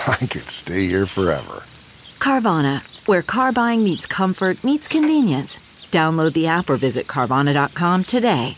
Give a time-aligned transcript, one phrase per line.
[0.06, 1.62] I could stay here forever.
[2.18, 5.58] Carvana, where car buying meets comfort, meets convenience.
[5.90, 8.56] Download the app or visit Carvana.com today.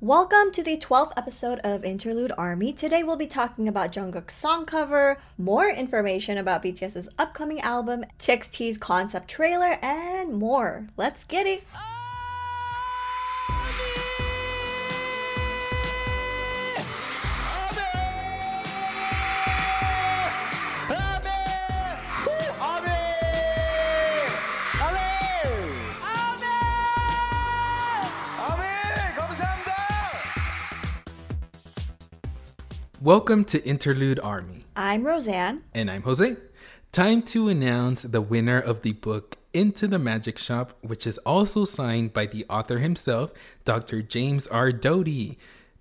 [0.00, 2.72] Welcome to the 12th episode of Interlude Army.
[2.72, 8.76] Today we'll be talking about Jungkook's song cover, more information about BTS's upcoming album, TXT's
[8.76, 10.88] concept trailer, and more.
[10.96, 11.62] Let's get it!
[33.04, 34.64] Welcome to Interlude Army.
[34.74, 35.60] I'm Rosan.
[35.74, 36.38] And I'm Jose.
[36.90, 41.66] Time to announce the winner of the book Into the Magic Shop, which is also
[41.66, 43.30] signed by the author himself,
[43.66, 44.00] Dr.
[44.00, 44.72] James R.
[44.72, 45.36] Doty.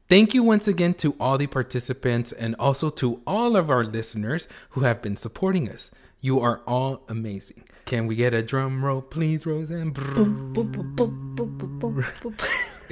[0.09, 4.49] Thank you once again to all the participants and also to all of our listeners
[4.71, 5.91] who have been supporting us.
[6.19, 7.63] You are all amazing.
[7.85, 9.93] Can we get a drum roll, please, Rosan?
[9.93, 10.93] Boom, boom,
[11.79, 12.05] boom,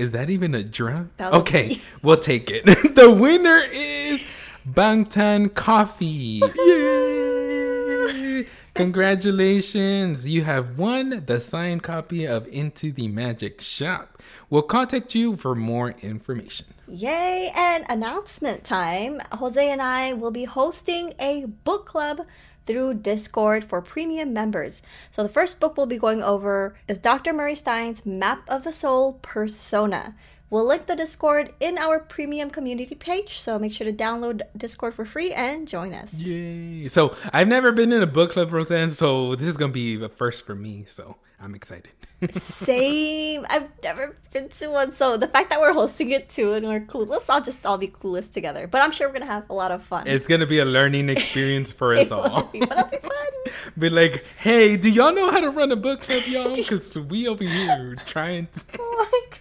[0.02, 1.12] Is that even a drum?
[1.20, 1.82] Okay, be.
[2.02, 2.66] we'll take it.
[2.96, 4.24] the winner is
[4.68, 6.42] Bangtan Coffee.
[6.66, 8.48] Yay!
[8.74, 10.28] Congratulations!
[10.28, 14.20] You have won the signed copy of Into the Magic Shop.
[14.50, 16.66] We'll contact you for more information.
[16.88, 17.52] Yay!
[17.56, 19.22] And announcement time.
[19.34, 22.26] Jose and I will be hosting a book club
[22.66, 24.82] through Discord for premium members.
[25.12, 27.34] So the first book we'll be going over is Dr.
[27.34, 30.16] Murray Stein's Map of the Soul Persona.
[30.52, 34.94] We'll link the Discord in our premium community page, so make sure to download Discord
[34.94, 36.14] for free and join us.
[36.16, 36.90] Yay!
[36.90, 40.10] So I've never been in a book club, Rosan, so this is gonna be a
[40.10, 40.84] first for me.
[40.90, 41.92] So I'm excited.
[42.34, 43.46] Same.
[43.50, 46.82] I've never been to one, so the fact that we're hosting it too and we're
[46.82, 48.68] clueless, I'll just all be clueless together.
[48.68, 50.06] But I'm sure we're gonna have a lot of fun.
[50.06, 52.44] it's gonna be a learning experience for us all.
[52.52, 53.12] be, but it'll be fun.
[53.80, 56.56] Be like, hey, do y'all know how to run a book club, y'all?
[56.56, 58.62] Because we over here trying to.
[58.78, 59.38] Oh my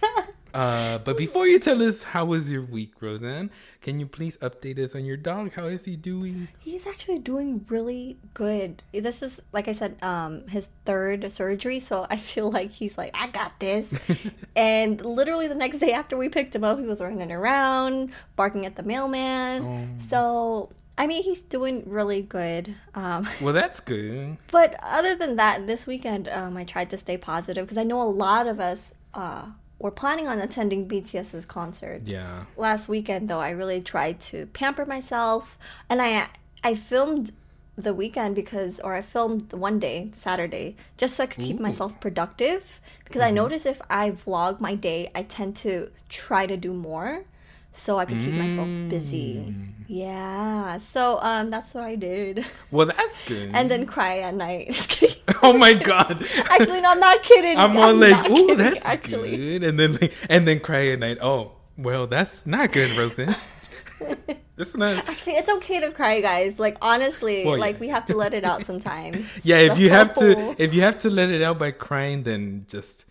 [0.53, 3.49] Uh, but before you tell us how was your week, Rosan,
[3.81, 5.53] can you please update us on your dog?
[5.53, 6.47] How is he doing?
[6.59, 8.83] He's actually doing really good.
[8.93, 13.11] This is like I said, um, his third surgery, so I feel like he's like,
[13.13, 13.93] I got this.
[14.55, 18.65] and literally the next day after we picked him up, he was running around, barking
[18.65, 19.99] at the mailman.
[20.09, 22.75] So I mean, he's doing really good.
[22.93, 24.37] Um, Well, that's good.
[24.51, 28.01] but other than that, this weekend um, I tried to stay positive because I know
[28.01, 29.45] a lot of us uh,
[29.81, 32.03] were planning on attending BTS's concert.
[32.05, 32.45] Yeah.
[32.55, 35.57] last weekend though i really tried to pamper myself
[35.89, 36.27] and i
[36.63, 37.31] i filmed
[37.75, 41.99] the weekend because or i filmed one day saturday just so i could keep myself
[41.99, 43.35] productive because i mm-hmm.
[43.35, 47.23] notice if i vlog my day i tend to try to do more
[47.73, 49.53] so i could keep myself busy
[49.87, 53.51] yeah so um that's what i did Well, that's good.
[53.53, 54.75] and then cry at night
[55.43, 56.25] oh my god.
[56.49, 59.63] actually no i'm not kidding I'm all like, ooh, kidding, that's actually good.
[59.63, 61.17] And then like, and then cry at night.
[61.21, 63.27] Oh, well, that's not good, Rosan.
[64.55, 65.07] that's not.
[65.09, 66.59] Actually, it's okay to cry, guys.
[66.59, 69.25] Like honestly, Well, like we have to let it out sometimes.
[69.43, 72.65] Yeah, if you have to, if you have to let it out by crying, then
[72.67, 73.05] just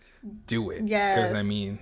[0.47, 0.83] do it.
[0.85, 1.79] Yeah, because I mean,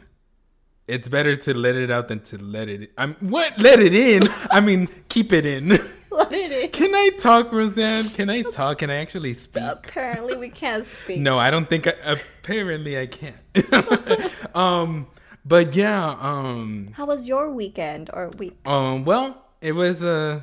[0.90, 2.92] it's better to let it out than to let it.
[2.98, 3.58] I'm what?
[3.60, 4.24] Let it in.
[4.52, 5.70] I mean, keep it in.
[6.12, 6.70] let it in.
[6.72, 8.14] Can I talk, Rosan?
[8.16, 8.80] Can I talk?
[8.80, 9.64] Can I actually speak?
[9.64, 11.22] Apparently, we can't speak.
[11.22, 11.88] No, I don't think.
[11.88, 14.56] I, apparently, I can't.
[14.56, 15.08] um,
[15.46, 16.18] but yeah.
[16.20, 16.90] Um.
[16.94, 18.58] How was your weekend or week?
[18.66, 19.06] Um.
[19.06, 20.04] Well, it was.
[20.04, 20.42] Uh.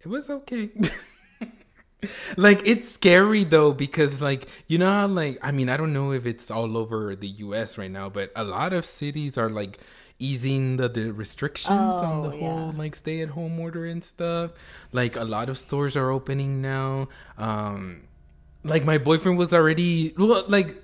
[0.00, 0.70] It was okay.
[2.36, 6.12] like it's scary though because like you know how like I mean I don't know
[6.12, 9.78] if it's all over the US right now but a lot of cities are like
[10.18, 12.78] easing the, the restrictions on the Oh, whole yeah.
[12.78, 14.50] like stay at home order and stuff.
[14.92, 17.08] Like a lot of stores are opening now.
[17.38, 18.02] Um
[18.64, 20.82] like my boyfriend was already well, like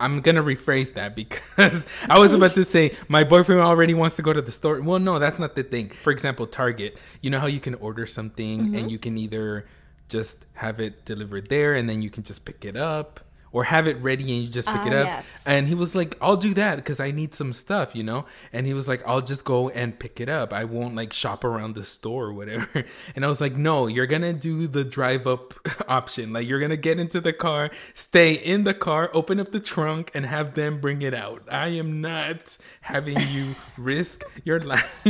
[0.00, 4.22] I'm gonna rephrase that because I was about to say my boyfriend already wants to
[4.22, 4.80] go to the store.
[4.80, 5.90] Well, no, that's not the thing.
[5.90, 6.98] For example, Target.
[7.20, 8.74] You know how you can order something Mm-hmm.
[8.74, 9.66] and you can either
[10.12, 13.18] just have it delivered there and then you can just pick it up,
[13.52, 15.06] or have it ready and you just pick Ah, it up.
[15.06, 15.44] yes.
[15.46, 18.66] And he was like, "I'll do that because I need some stuff, you know." And
[18.66, 20.52] he was like, "I'll just go and pick it up.
[20.52, 22.84] I won't like shop around the store or whatever."
[23.14, 25.54] And I was like, "No, you're gonna do the drive up
[25.88, 26.32] option.
[26.32, 30.10] Like you're gonna get into the car, stay in the car, open up the trunk,
[30.14, 31.42] and have them bring it out.
[31.50, 35.04] I am not having you risk your life."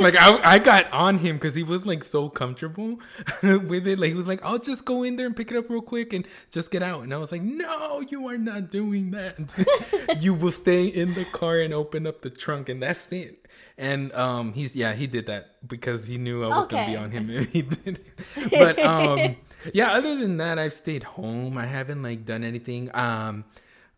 [0.00, 2.98] like I, I got on him because he was like so comfortable
[3.42, 3.98] with it.
[3.98, 6.12] Like he was like, "I'll just go in there and pick it up real quick
[6.12, 10.16] and just get out." And I was like, "No, you are not doing that.
[10.20, 13.46] you will stay in the car and open up the trunk, and that's it."
[13.76, 17.10] And um, he's yeah, he did that because he knew I was gonna be on
[17.10, 18.00] him, and he did.
[18.36, 18.50] it.
[18.50, 19.36] But um,
[19.72, 21.56] yeah, other than that, I've stayed home.
[21.58, 22.90] I haven't like done anything.
[22.94, 23.44] Um.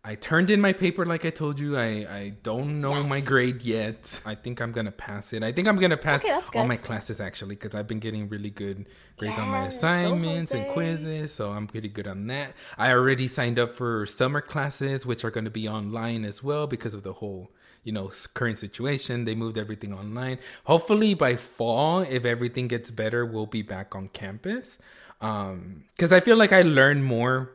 [0.03, 1.77] I turned in my paper like I told you.
[1.77, 4.19] I, I don't know my grade yet.
[4.25, 5.43] I think I'm gonna pass it.
[5.43, 8.49] I think I'm gonna pass Okay, all my classes actually because I've been getting really
[8.49, 8.87] good
[9.19, 12.55] grades on my assignments and quizzes, so I'm pretty good on that.
[12.79, 16.67] I already signed up for summer classes, which are going to be online as well
[16.67, 17.51] because of the whole
[17.85, 19.27] you know current situation.
[19.27, 20.39] They moved everything online.
[20.65, 24.79] Hopefully by fall, if everything gets better, we'll be back on campus.
[25.21, 27.53] Um, because I feel like I learn more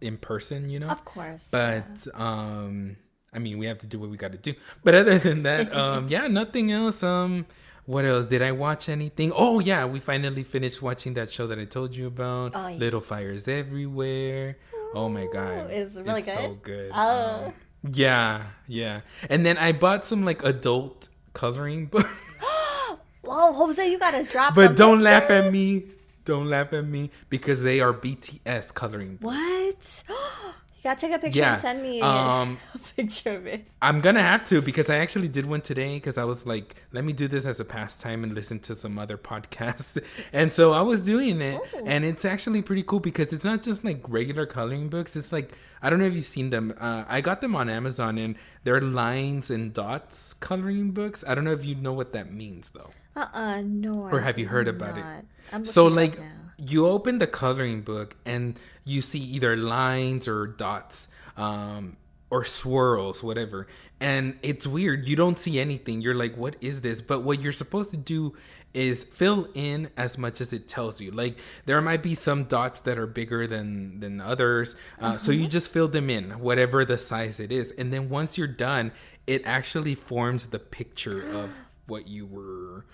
[0.00, 0.68] in person.
[0.68, 1.48] You know, Of course.
[1.50, 2.96] but um
[3.32, 4.54] I mean we have to do what we got to do.
[4.84, 7.02] But other than that, um yeah, nothing else.
[7.02, 7.46] Um
[7.84, 8.26] what else?
[8.26, 9.32] Did I watch anything?
[9.36, 12.52] Oh yeah, we finally finished watching that show that I told you about.
[12.54, 12.76] Oh, yeah.
[12.76, 14.58] Little Fires Everywhere.
[14.94, 15.70] Oh my god.
[15.70, 16.62] It's it really so good?
[16.62, 16.90] good.
[16.94, 17.44] Oh.
[17.46, 17.52] Um,
[17.92, 19.02] yeah, yeah.
[19.30, 22.06] And then I bought some like adult coloring book.
[23.22, 24.54] Whoa, Jose, you gotta drop.
[24.54, 25.84] but don't laugh at me.
[26.26, 30.04] Don't laugh at me because they are BTS coloring books.
[30.06, 30.16] What?
[30.76, 31.52] you gotta take a picture Yeah.
[31.54, 33.66] and send me Um, a picture of it.
[33.80, 37.04] I'm gonna have to because I actually did one today because I was like, let
[37.04, 40.04] me do this as a pastime and listen to some other podcasts.
[40.32, 43.84] And so I was doing it, and it's actually pretty cool because it's not just
[43.84, 45.16] like regular coloring books.
[45.16, 45.52] It's like
[45.82, 46.74] I don't know if you've seen them.
[46.80, 48.34] Uh, I got them on Amazon, and
[48.64, 51.22] they're lines and dots coloring books.
[51.28, 52.90] I don't know if you know what that means though.
[53.16, 54.08] Uh uh no.
[54.12, 55.18] Or have you heard about not.
[55.18, 55.24] it?
[55.52, 56.18] I'm so like
[56.58, 61.96] you open the coloring book and you see either lines or dots um
[62.28, 63.66] or swirls whatever.
[64.00, 65.08] And it's weird.
[65.08, 66.02] You don't see anything.
[66.02, 67.00] You're like what is this?
[67.00, 68.36] But what you're supposed to do
[68.74, 71.10] is fill in as much as it tells you.
[71.10, 75.46] Like there might be some dots that are bigger than than others uh, so you
[75.46, 77.72] just fill them in whatever the size it is.
[77.72, 78.92] And then once you're done
[79.26, 81.50] it actually forms the picture of
[81.86, 82.84] what you were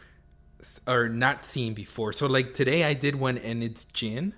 [0.86, 2.12] or not seen before.
[2.12, 4.34] So like today I did one and it's Jin.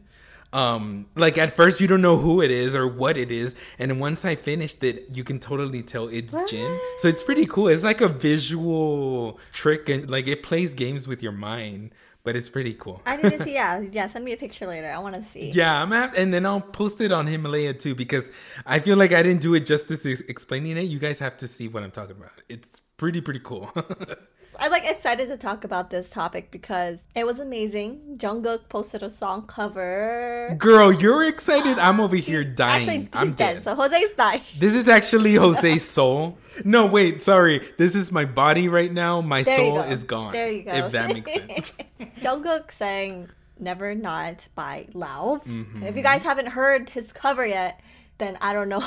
[0.53, 3.99] Um like at first you don't know who it is or what it is and
[3.99, 6.79] once I finished it you can totally tell it's Jin.
[6.99, 7.69] So it's pretty cool.
[7.69, 11.91] It's like a visual trick and like it plays games with your mind,
[12.23, 13.03] but it's pretty cool.
[13.05, 13.55] I need to see.
[13.61, 14.09] Yeah, yeah.
[14.09, 14.91] Send me a picture later.
[14.91, 15.51] I want to see.
[15.51, 18.31] Yeah, I'm have, and then I'll post it on Himalaya too because
[18.65, 20.85] I feel like I didn't do it justice ex- explaining it.
[20.85, 22.31] You guys have to see what I'm talking about.
[22.49, 23.71] It's pretty pretty cool.
[24.59, 28.17] I'm like excited to talk about this topic because it was amazing.
[28.19, 30.55] Jungkook posted a song cover.
[30.59, 31.79] Girl, you're excited.
[31.79, 32.81] I'm over here dying.
[32.83, 33.55] Actually, he's I'm dead.
[33.55, 33.63] dead.
[33.63, 34.43] So Jose's dying.
[34.59, 36.39] This is actually Jose's soul.
[36.65, 37.61] No, wait, sorry.
[37.79, 39.21] This is my body right now.
[39.21, 39.83] My There soul go.
[39.83, 40.33] is gone.
[40.33, 40.73] There you go.
[40.73, 41.73] If that makes sense.
[42.21, 45.45] Jungkook sang "Never Not" by Lauv.
[45.45, 45.83] Mm-hmm.
[45.85, 47.81] If you guys haven't heard his cover yet,
[48.19, 48.85] then I don't know.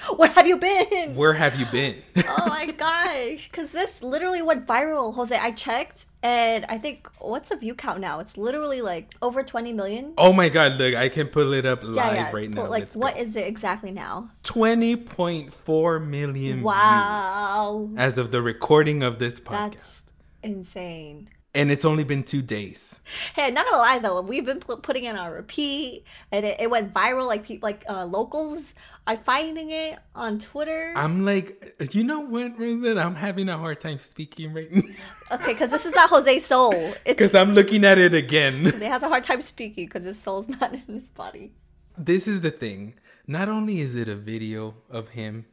[0.16, 1.14] Where have you been?
[1.14, 2.02] Where have you been?
[2.28, 7.48] oh my gosh because this literally went viral jose i checked and i think what's
[7.48, 11.08] the view count now it's literally like over 20 million oh my god, look, I
[11.08, 12.68] can pull it up live yeah yeah right now.
[12.68, 13.20] like Let's what go.
[13.20, 19.70] is it exactly now 20.4 million views wow as of the recording of this podcast.
[19.72, 20.04] that's
[20.42, 23.00] insane and it's only been two days.
[23.34, 26.70] hey not gonna lie though we've been pl- putting in our repeat and it, it
[26.70, 28.74] went viral like people like uh, locals
[29.06, 33.04] are finding it on twitter I'm like, you know what, Rosan?
[33.04, 34.82] I'm having a hard time speaking right now
[35.32, 38.64] okay because this is not jose's soul because I'm looking at it again.
[38.78, 41.52] he has a hard time speaking because his soul's not in his body
[41.96, 42.94] this is the thing.
[43.26, 45.46] Not only is it a video of him,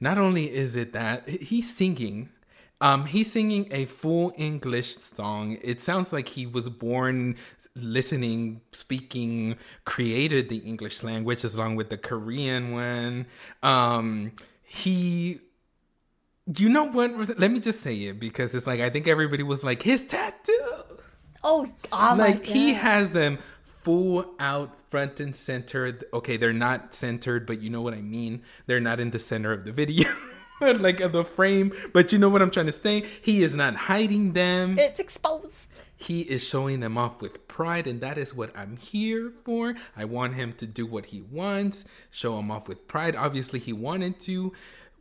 [0.00, 2.30] not only is it that he's singing.
[2.80, 5.56] Um, he's singing a full English song.
[5.62, 7.36] It sounds like he was born
[7.74, 13.26] listening, speaking, created the English language along with the Korean one.
[13.62, 15.40] Um, he
[16.46, 17.38] You know what?
[17.38, 20.52] Let me just say it because it's like I think everybody was like his tattoo.
[21.42, 25.98] Oh, oh like he has them full out front and center.
[26.12, 28.42] Okay, they're not centered, but you know what I mean.
[28.66, 30.08] They're not in the center of the video.
[30.60, 33.04] like the frame, but you know what I'm trying to say?
[33.22, 34.78] He is not hiding them.
[34.78, 35.82] It's exposed.
[35.96, 39.74] He is showing them off with pride, and that is what I'm here for.
[39.96, 43.16] I want him to do what he wants, show him off with pride.
[43.16, 44.52] Obviously, he wanted to.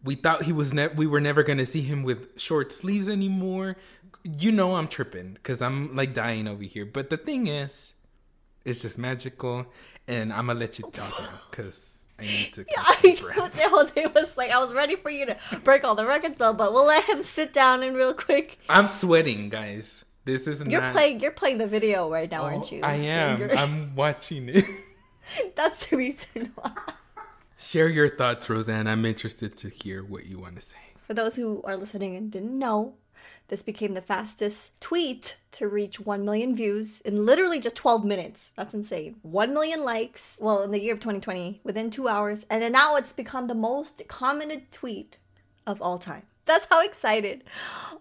[0.04, 3.78] We thought he was ne- we were never gonna see him with short sleeves anymore.
[4.24, 6.86] You know I'm tripping because I'm like dying over here.
[6.86, 7.94] But the thing is,
[8.64, 9.68] it's just magical,
[10.08, 12.66] and I'm gonna let you talk because I need to.
[12.72, 13.38] Yeah, I my know breath.
[13.72, 14.52] what Jose was like.
[14.52, 17.22] I was ready for you to break all the records though, but we'll let him
[17.22, 18.58] sit down and real quick.
[18.70, 20.06] I'm sweating, guys.
[20.24, 20.94] This is You're not.
[20.94, 21.20] playing.
[21.20, 22.82] You're playing the video right now, aren't oh, you?
[22.84, 23.40] I am.
[23.40, 24.66] You're- I'm watching it.
[25.56, 26.72] That's the reason why.
[27.58, 28.88] Share your thoughts, Rosan.
[28.88, 30.78] I'm interested to hear what you want to say.
[31.08, 32.96] For those who are listening and didn't know,
[33.48, 38.52] this became the fastest tweet to reach 1 million views in literally just 12 minutes.
[38.56, 39.16] That's insane.
[39.22, 42.46] 1 million likes, well, in the year of 2020, within two hours.
[42.50, 45.18] And then now it's become the most commented tweet
[45.68, 46.24] of all time.
[46.46, 47.44] That's how excited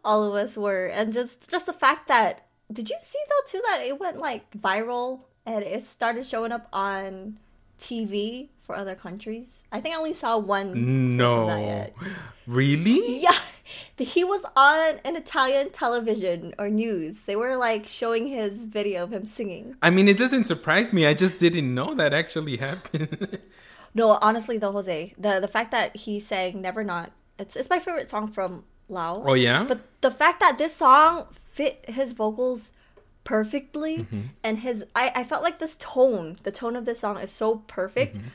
[0.04, 0.86] all of us were.
[0.86, 4.50] And just, just the fact that, did you see though, too, that it went like
[4.52, 7.38] viral and it started showing up on
[7.78, 9.64] TV for other countries?
[9.70, 10.72] I think I only saw one.
[10.72, 12.06] clip of that No.
[12.46, 13.20] Really?
[13.22, 13.38] Yeah,
[13.98, 17.22] he was on an Italian television or news.
[17.24, 19.76] They were like showing his video of him singing.
[19.82, 21.06] I mean, it doesn't surprise me.
[21.06, 23.38] I just didn't know that actually happened.
[23.96, 27.78] No, honestly though, Jose, the the fact that he sang "Never Not," it's it's my
[27.78, 29.22] favorite song from Lauv.
[29.24, 29.62] oh, yeah?
[29.62, 32.70] But the fact that this song fit his vocals
[33.22, 34.20] perfectly Mm-hmm.
[34.42, 37.62] and his I, I felt like this tone, the tone of this song is so
[37.68, 38.28] perfect Mm-hmm.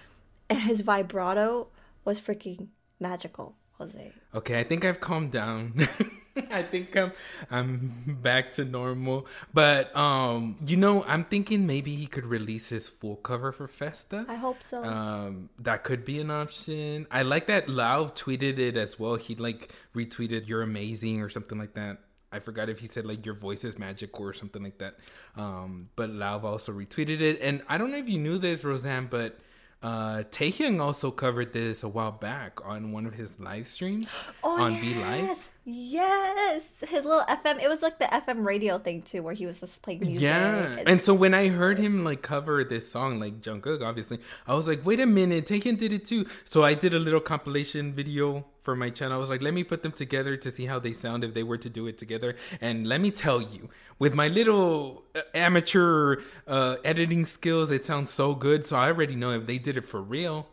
[0.49, 1.67] and his vibrato
[2.05, 2.67] was freaking
[2.99, 4.11] magical, Jose.
[4.35, 5.87] Okay, I think I've calmed down.
[6.51, 7.11] I think I'm
[7.49, 9.25] I'm back to normal.
[9.53, 14.25] But um, you know, I'm thinking maybe he could release his full cover for Festa.
[14.27, 14.83] I hope so.
[14.83, 17.07] Um, that could be an option.
[17.09, 19.15] I like that Lauv tweeted it as well.
[19.15, 21.99] He like retweeted "You're amazing" or something like that.
[22.31, 24.97] I forgot if he said like "Your voice is magical" or something like that.
[25.35, 29.09] Um, but Lauv also retweeted it, and I don't know if you knew this, Rosan,
[29.09, 29.39] but
[29.81, 34.75] uh, Taehyung also covered this a while back on one of his live streams on
[34.77, 35.51] V Live.
[35.71, 37.61] Yes, his little FM.
[37.61, 40.21] It was like the FM radio thing too, where he was just playing music.
[40.21, 44.55] Yeah, and so when I heard him like cover this song, like Jungkook, obviously, I
[44.55, 47.93] was like, "Wait a minute, Taehyung did it too." So I did a little compilation
[47.93, 49.15] video for my channel.
[49.15, 51.43] I was like, "Let me put them together to see how they sound if they
[51.43, 56.21] were to do it together." And let me tell you, with my little uh, amateur
[56.47, 58.65] uh, editing skills, it sounds so good.
[58.65, 60.47] So I already know if they did it for real,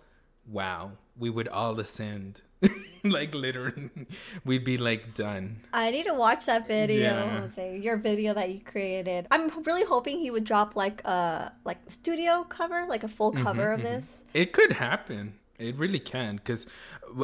[0.46, 2.42] wow, we would all ascend.
[3.04, 3.90] like literally,
[4.44, 5.60] we'd be like done.
[5.72, 6.98] I need to watch that video.
[6.98, 7.40] Yeah.
[7.40, 9.26] Jose, your video that you created.
[9.30, 13.42] I'm really hoping he would drop like a like studio cover, like a full Mm-hmm,
[13.42, 14.22] cover of this.
[14.34, 15.34] It could happen.
[15.58, 16.66] It really can because,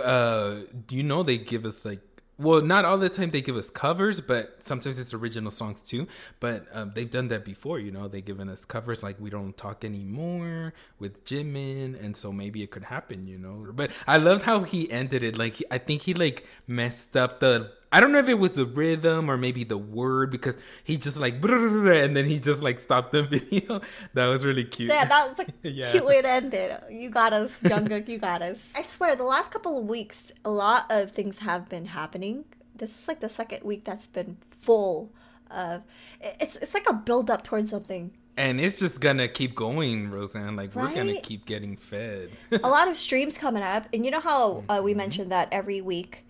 [0.03, 2.01] uh, do you know they give us like,
[2.43, 6.07] well, not all the time they give us covers, but sometimes it's original songs too.
[6.41, 7.79] But um, they've done that before.
[7.79, 12.33] You know, they've given us covers like "We Don't Talk Anymore" with Jimin, and so
[12.33, 13.27] maybe it could happen.
[13.27, 15.37] You know, but I loved how he ended it.
[15.39, 17.73] Like, I think he like messed up the.
[17.93, 21.19] I don't know if it was the rhythm or maybe the word because he just
[21.19, 23.81] like and then he just like stopped the video.
[24.15, 24.89] That was really cute.
[24.91, 25.91] Yeah, that was like Yeah.
[25.91, 26.83] cute way to end it.
[26.91, 28.09] You got us, Jungkook.
[28.09, 28.61] you got us.
[28.75, 32.47] I swear, the last couple of weeks, a lot of things have been happening.
[32.75, 35.13] This is like the second week that's been full
[35.51, 35.83] of.
[36.21, 38.13] It's it's like a build up towards something.
[38.39, 40.57] And it's just gonna keep going, Rosan.
[40.57, 42.31] Like we're gonna keep getting fed.
[42.51, 44.85] a lot of streams coming up, and you know how uh, Mm-hmm.
[44.85, 46.25] we mentioned that every week,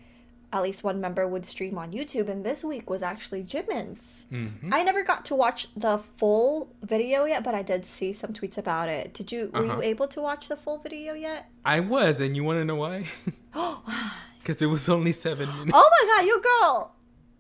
[0.52, 4.24] at least one member would stream on YouTube, and this week was actually Jimin's.
[4.30, 4.72] Mm-hmm.
[4.72, 8.58] I never got to watch the full video yet, but I did see some tweets
[8.58, 9.14] about it.
[9.14, 9.50] Did you?
[9.52, 9.76] Were Uh-huh.
[9.76, 11.46] you able to watch the full video yet?
[11.64, 13.06] I was, and you want to know why?
[14.40, 15.72] Because it was only seven minutes.
[15.74, 16.94] Oh my god, your girl.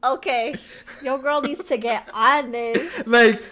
[0.04, 0.54] Okay,
[1.02, 3.06] your girl needs to get on this.
[3.06, 3.42] like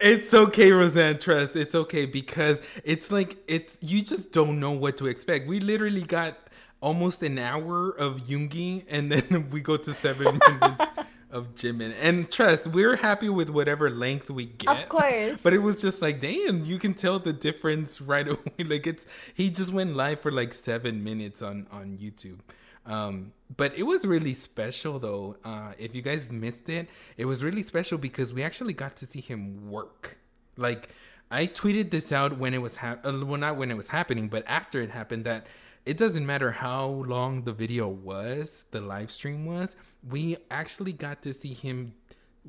[0.00, 4.96] it's okay rosan trust it's okay because it's like it's you just don't know what
[4.96, 6.36] to expect we literally got
[6.82, 10.84] almost an hour of Yoongi, and then we go to seven minutes
[11.30, 15.40] of jimin and trust we're happy with whatever length we get Of course.
[15.42, 19.06] but it was just like damn you can tell the difference right away like it's
[19.32, 22.40] he just went live for like seven minutes on on youtube
[22.84, 25.36] um, but it was really special though.
[25.44, 29.06] Uh, if you guys missed it, it was really special because we actually got to
[29.06, 30.18] see him work.
[30.56, 30.88] Like
[31.30, 34.26] I tweeted this out when it was hap- uh, well not when it was happening,
[34.28, 35.46] but after it happened that
[35.84, 39.76] it doesn't matter how long the video was, the live stream was,
[40.08, 41.94] we actually got to see him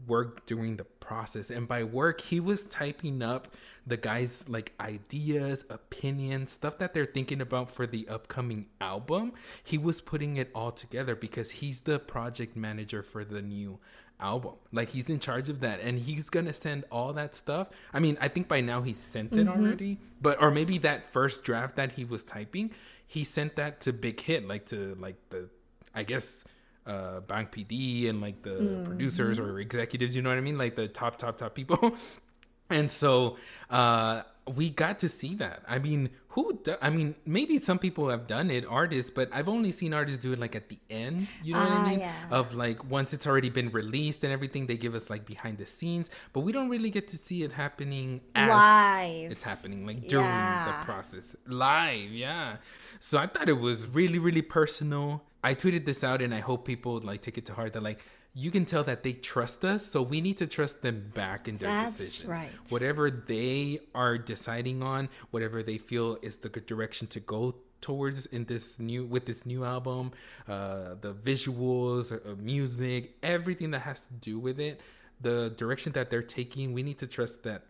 [0.07, 1.49] work during the process.
[1.51, 3.47] And by work, he was typing up
[3.85, 9.33] the guys' like ideas, opinions, stuff that they're thinking about for the upcoming album.
[9.63, 13.79] He was putting it all together because he's the project manager for the new
[14.19, 14.53] album.
[14.71, 17.67] Like he's in charge of that and he's going to send all that stuff.
[17.93, 19.61] I mean, I think by now he sent it Mm-hmm.
[19.61, 22.71] already, but or maybe that first draft that he was typing,
[23.07, 25.49] he sent that to Big Hit like to like the
[25.93, 26.45] I guess
[26.85, 28.83] uh Bang PD and like the Mm-hmm.
[28.83, 30.57] producers or executives, you know what I mean?
[30.57, 31.95] Like the top top top people.
[32.69, 33.37] and so
[33.69, 34.23] uh
[34.55, 35.63] we got to see that.
[35.67, 36.59] I mean, who?
[36.63, 40.19] Do, I mean, maybe some people have done it, artists, but I've only seen artists
[40.19, 41.27] do it like at the end.
[41.43, 41.99] You know what I Ah, mean?
[41.99, 42.13] yeah.
[42.31, 45.65] Of like once it's already been released and everything, they give us like behind the
[45.65, 49.31] scenes, but we don't really get to see it happening as Live.
[49.31, 50.65] It's happening like during Yeah.
[50.79, 52.11] the process live.
[52.11, 52.57] Yeah.
[52.99, 55.23] So I thought it was really, really personal.
[55.43, 57.99] I tweeted this out, and I hope people like take it to heart that like
[58.35, 61.57] you can tell that they trust us, so we need to trust them back in
[61.57, 62.29] their That's decisions.
[62.29, 62.49] right.
[62.69, 68.25] Whatever they are deciding on, whatever they feel is the good direction to go towards
[68.27, 70.11] in this new with this new album,
[70.47, 74.81] uh, the visuals, uh, music, everything that has to do with it,
[75.21, 77.63] the direction that they're taking, we need to trust that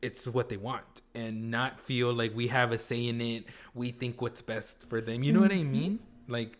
[0.00, 3.44] it's what they want and not feel like we have a say in it.
[3.74, 5.22] We think what's best for them.
[5.22, 5.98] You know what I mean?
[6.28, 6.58] Like,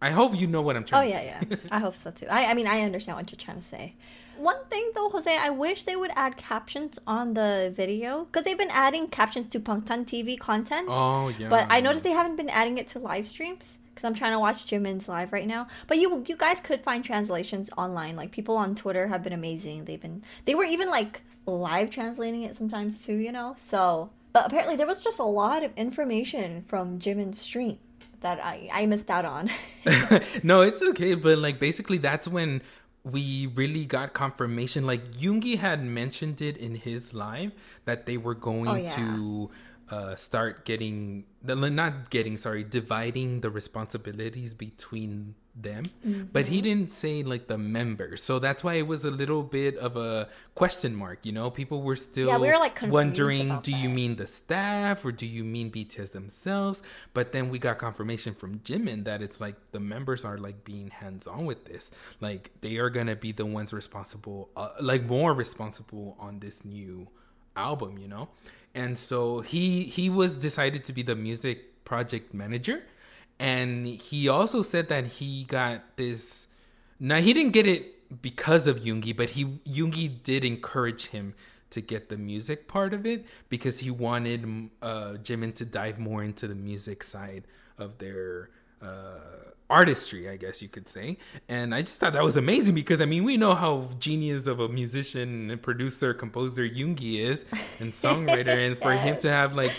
[0.00, 0.94] I hope you know what I'm Mm-hmm.
[0.94, 1.46] Oh trying yeah, to say.
[1.46, 1.56] Oh, yeah.
[1.62, 1.68] Yeah.
[1.76, 2.26] I hope so too.
[2.28, 3.94] I, I mean, I understand what you're trying to say.
[4.36, 8.58] One thing though, Jose, I wish they would add captions on the video because they've
[8.58, 10.88] been adding captions to Bangtan TV content.
[10.90, 11.48] Oh, yeah.
[11.48, 14.38] But I noticed they haven't been adding it to live streams because I'm trying to
[14.38, 15.68] watch Jimin's live right now.
[15.86, 18.14] But you you guys could find translations online.
[18.16, 19.86] Like people on Twitter have been amazing.
[19.86, 23.16] They've been they were even like live translating it sometimes too.
[23.16, 23.54] You know.
[23.56, 27.78] So, but apparently there was just a lot of information from Jimin's stream
[28.20, 29.50] that I I missed out on.
[30.42, 32.62] no, it's okay, but like basically that's when
[33.04, 34.86] we really got confirmation.
[34.86, 37.52] Like Yoongi had mentioned it in his live
[37.84, 38.94] that they were going Oh, yeah.
[38.96, 39.50] to
[39.90, 45.84] uh, start getting the not getting sorry dividing the responsibilities between them
[46.32, 46.52] but Mm-hmm.
[46.52, 49.96] he didn't say like the members so that's why it was a little bit of
[49.96, 53.88] a question mark you know people were still Yeah, we were, like, wondering do you
[53.88, 56.82] mean the staff or do you mean BTS themselves?
[57.14, 60.88] But then we got confirmation from Jimin that it's like the members are like being
[60.90, 61.90] hands on with this.
[62.20, 67.08] Like they are gonna be the ones responsible, uh, like more responsible on this new
[67.56, 68.28] album, you know.
[68.74, 72.82] And so he he was decided to be the music project manager,
[73.38, 76.46] and he also said that he got this.
[76.98, 81.34] Now he didn't get it because of Yoongi, but he Yoongi did encourage him
[81.70, 86.22] to get the music part of it because he wanted uh, Jimin to dive more
[86.22, 87.44] into the music side
[87.76, 89.18] of their uh,
[89.68, 91.18] artistry, I guess you could say.
[91.48, 94.60] And I just thought that was amazing because I mean we know how genius of
[94.60, 97.44] a musician and producer, composer Yoongi is
[97.80, 99.72] and songwriter, and for him to have like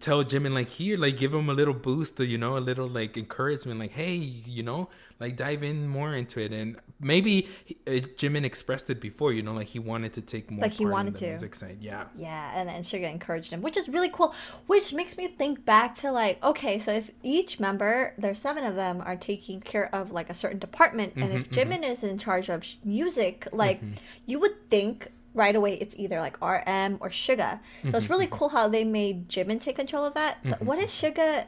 [0.00, 3.16] tell Jimin like here, like give him a little boost, you know, a little like
[3.16, 4.88] encouragement, like hey, you know,
[5.20, 9.42] like dive in more into it, and maybe he, uh, Jimin expressed it before, you
[9.42, 11.28] know, like he wanted to take more Like he part in wanted the to.
[11.28, 12.04] music side, yeah.
[12.16, 14.34] Yeah, and then Suga encouraged him, which is really cool.
[14.66, 18.76] Which makes me think back to like, okay, so if each member, there's seven of
[18.76, 21.92] them, are taking care of like a certain department, and if mm-hmm, Jimin mm-hmm.
[21.92, 23.94] is in charge of music, like mm-hmm.
[24.26, 27.60] you would think right away it's either like RM or Suga.
[27.88, 30.38] So it's really cool how they made Jimin take control of that.
[30.44, 31.46] But what is Suga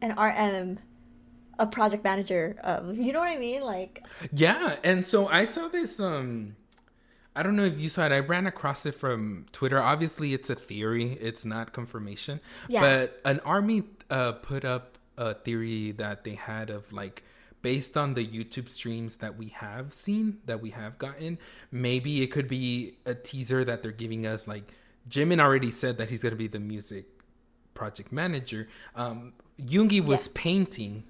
[0.00, 0.78] and RM
[1.58, 2.96] a project manager of?
[2.96, 3.62] You know what I mean?
[3.62, 6.00] Like, Yeah, and so I saw this.
[6.00, 6.56] Um,
[7.34, 8.12] I don't know if you saw it.
[8.12, 9.80] I ran across it from Twitter.
[9.80, 12.40] Obviously, it's a theory; it's not confirmation.
[12.68, 12.80] Yeah.
[12.80, 17.22] But an army uh, put up a theory that they had of like
[17.62, 21.38] based on the YouTube streams that we have seen, that we have gotten.
[21.70, 24.46] Maybe it could be a teaser that they're giving us.
[24.46, 24.72] Like
[25.08, 27.06] Jimin already said that he's going to be the music
[27.74, 28.68] project manager.
[28.94, 31.04] Um, Yoongi was painting.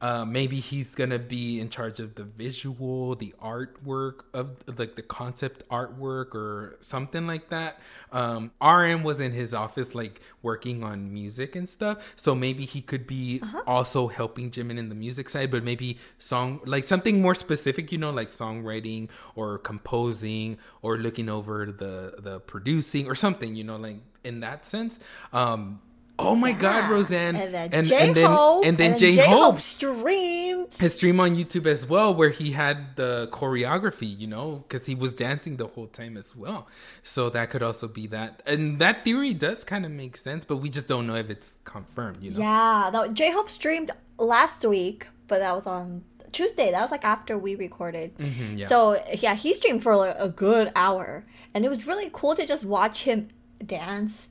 [0.00, 5.02] Uh, maybe he's gonna be in charge of the visual, the artwork of like the
[5.02, 7.80] concept artwork or something like that.
[8.12, 12.80] Um, RM was in his office like working on music and stuff, so maybe he
[12.80, 17.34] could be also helping Jimin in the music side, but maybe song like something more
[17.34, 23.54] specific, you know, like songwriting or composing or looking over the the producing or something,
[23.56, 25.00] you know, like in that sense.
[25.32, 25.80] Um,
[26.20, 26.88] Oh my God, Yeah.
[26.90, 27.34] Rosan!
[27.40, 28.66] And then and, J and then Hope.
[28.66, 30.74] and then J J-Hope Hope streamed.
[30.74, 34.94] his stream on YouTube as well, where he had the choreography, you know, because he
[34.94, 36.66] was dancing the whole time as well.
[37.02, 40.56] So that could also be that, and that theory does kind of make sense, but
[40.56, 42.38] we just don't know if it's confirmed, you know.
[42.40, 46.02] Yeah, no, J Hope streamed last week, but that was on
[46.32, 46.70] Tuesday.
[46.72, 48.16] That was like after we recorded.
[48.18, 48.68] Mm-hmm, yeah.
[48.68, 52.44] So yeah, he streamed for like a good hour, and it was really cool to
[52.46, 53.28] just watch him
[53.64, 54.27] dance,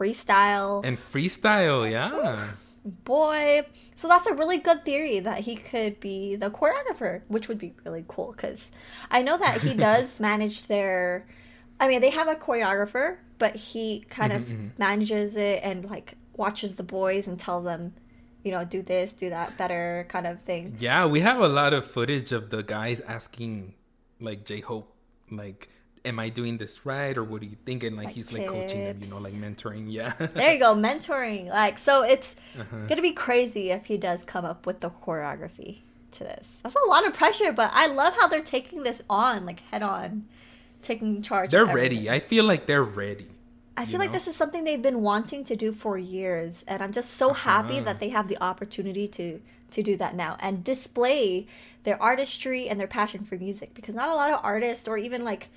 [0.00, 0.84] freestyle.
[0.84, 2.52] And freestyle, yeah.
[2.84, 3.66] boy.
[3.94, 7.74] So that's a really good theory that he could be the choreographer, which would be
[7.84, 8.70] really cool because
[9.10, 11.26] I know that he does manage their.
[11.78, 14.68] I mean, they have a choreographer, but he kind of mm-hmm, mm-hmm.
[14.78, 17.94] manages it and like watches the boys and tell them,
[18.42, 20.76] you know, do this, do that better, kind of thing.
[20.78, 23.74] Yeah, we have a lot of footage of the guys asking,
[24.20, 24.94] like J Hope,
[25.30, 25.68] like,
[26.04, 27.96] "Am I doing this right?" or "What are you thinking?
[27.96, 29.86] Like, Like he's like coaching them, you know, like mentoring.
[29.92, 30.12] Yeah.
[30.34, 31.48] There you go, mentoring.
[31.48, 32.86] Like, so it's Uh-huh.
[32.88, 35.78] gonna be crazy if he does come up with the choreography
[36.12, 36.58] to this.
[36.62, 39.82] That's a lot of pressure, but I love how they're taking this on, like head
[39.82, 40.26] on,
[40.82, 41.50] taking charge.
[41.50, 42.08] they're ready.
[42.10, 43.28] I feel like they're ready.
[43.76, 46.92] I feel like this is something they've been wanting to do for years, and I'm
[46.92, 47.84] just so happy Uh-huh.
[47.86, 51.46] that they have the opportunity to to do that now and display
[51.84, 53.72] their artistry and their passion for music.
[53.72, 55.48] Because not a lot of artists or even like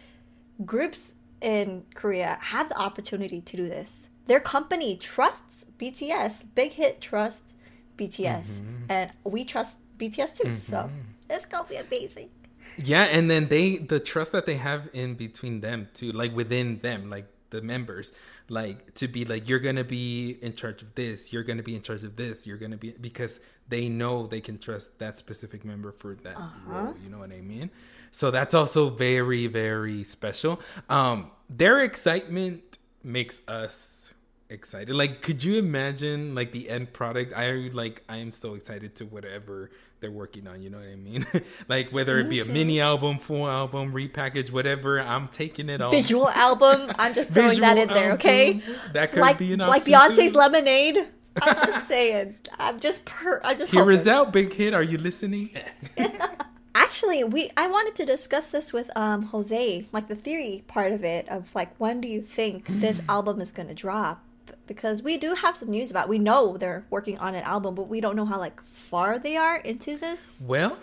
[0.65, 4.07] groups in Korea have the opportunity to do this.
[4.27, 6.43] Their company trusts BTS.
[6.55, 7.55] Big Hit trusts
[7.97, 8.85] BTS, Mm-hmm.
[8.89, 10.55] and we trust BTS too.
[10.55, 10.89] So
[11.29, 12.29] it's gonna be amazing.
[12.77, 16.79] Yeah, and then they the trust that they have in between them too, like within
[16.79, 18.13] them, like the members,
[18.49, 21.81] like to be like you're gonna be in charge of this, you're gonna be in
[21.83, 23.39] charge of this, you're gonna be because
[23.69, 26.95] they know they can trust that specific member for that role.
[27.03, 27.69] You know what I mean?
[28.13, 30.61] So that's also very very special.
[30.89, 34.13] Um, their excitement makes us
[34.49, 34.95] excited.
[34.95, 37.33] Like, could you imagine like the end product?
[37.35, 40.61] I like I am so excited to whatever they're working on.
[40.61, 41.25] You know what I mean?
[41.67, 45.01] like whether it be a mini album, full album, repackage, whatever.
[45.01, 45.91] I'm taking it all.
[45.91, 46.91] Visual album.
[46.97, 48.61] I'm just throwing that in there, okay?
[48.93, 50.37] That could like be an like Beyonce's too.
[50.37, 51.07] Lemonade.
[51.41, 52.35] I'm just saying.
[52.59, 53.41] I'm just per.
[53.43, 53.99] I just Here hoping.
[53.99, 54.73] is out, big hit.
[54.73, 55.49] Are you listening?
[56.83, 61.03] Actually, we I wanted to discuss this with um Jose, like the theory part of
[61.05, 64.21] it of like when do you think this album is gonna drop?
[64.67, 66.09] Because we do have some news about.
[66.09, 69.37] We know they're working on an album, but we don't know how like far they
[69.37, 70.37] are into this.
[70.41, 70.77] Well,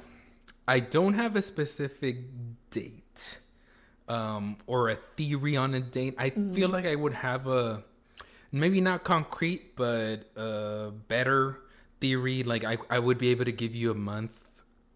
[0.67, 2.17] I don't have a specific
[2.71, 3.39] date
[4.09, 6.15] um, or a theory on a date.
[6.19, 7.85] I feel like I would have a
[8.53, 11.61] maybe not concrete, but a better
[12.01, 12.43] theory.
[12.43, 14.33] Like I, I would be able to give you a month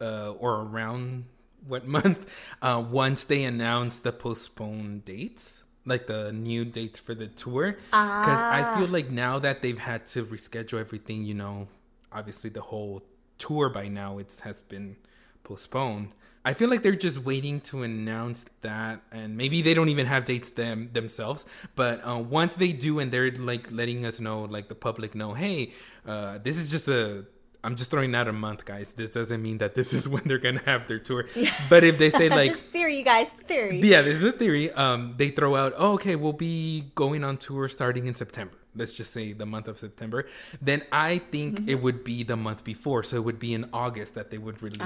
[0.01, 1.25] uh, or around
[1.67, 2.19] what month
[2.63, 5.63] uh, once they announce the postponed dates.
[5.87, 10.07] Like the new dates for the tour, because I feel like now that they've had
[10.07, 11.69] to reschedule everything, you know,
[12.11, 13.03] obviously the whole
[13.37, 14.97] tour by now it's has been
[15.43, 16.13] postponed.
[16.47, 20.27] I feel like they're just waiting to announce that, and maybe they don't even have
[20.27, 21.47] dates them themselves.
[21.75, 25.33] But uh, once they do, and they're like letting us know, like the public know,
[25.33, 25.73] hey,
[26.07, 27.27] uh, this is just a.
[27.65, 28.93] I'm just throwing out a month, guys.
[28.93, 31.25] This doesn't mean that this is when they're gonna have their tour.
[31.71, 33.31] But if they say like, theory, you guys.
[33.31, 33.81] Theory.
[33.81, 34.71] yeah, this is a theory.
[34.73, 38.55] Um, they throw out, oh, okay, we'll be going on tour starting in September.
[38.77, 40.27] Let's just say the month of September.
[40.61, 41.69] Then I think Mm-hmm.
[41.69, 44.63] it would be the month before, so it would be in August that they would
[44.63, 44.85] release the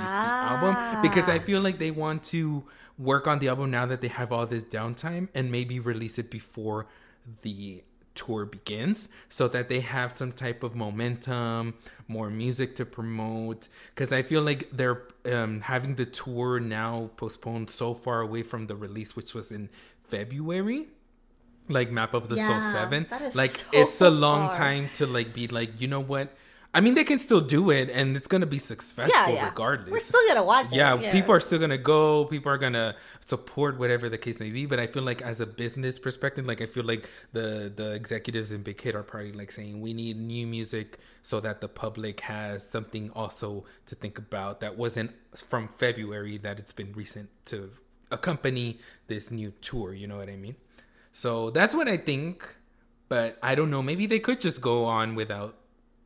[0.52, 2.64] album because I feel like they want to
[2.98, 6.30] work on the album now that they have all this downtime and maybe release it
[6.30, 6.86] before
[7.42, 7.82] the
[8.18, 11.74] tour begins so that they have some type of momentum
[12.08, 13.68] more music to promote.
[13.94, 15.02] Because i feel like they're
[15.32, 19.68] um, having the tour now postponed so far away from the release which was in
[20.04, 20.88] february
[21.68, 24.56] like map of the soul 7 that is like so it's a long far.
[24.56, 26.34] time to like be like you know what
[26.74, 29.48] i mean they can still do it and it's gonna be successful yeah, yeah.
[29.48, 30.76] regardless We're still gonna watch it.
[30.76, 32.26] yeah, people are still gonna go.
[32.26, 34.66] People are gonna support whatever the case may be.
[34.66, 38.52] But I feel like, as a business perspective, like I feel like the the executives
[38.52, 42.20] in Big Hit are probably like saying we need new music so that the public
[42.20, 47.70] has something also to think about that wasn't from February that it's been recent to
[48.10, 49.94] accompany this new tour.
[49.94, 50.56] You know what I mean?
[51.12, 52.56] So that's what I think.
[53.08, 53.82] But I don't know.
[53.82, 55.56] Maybe they could just go on without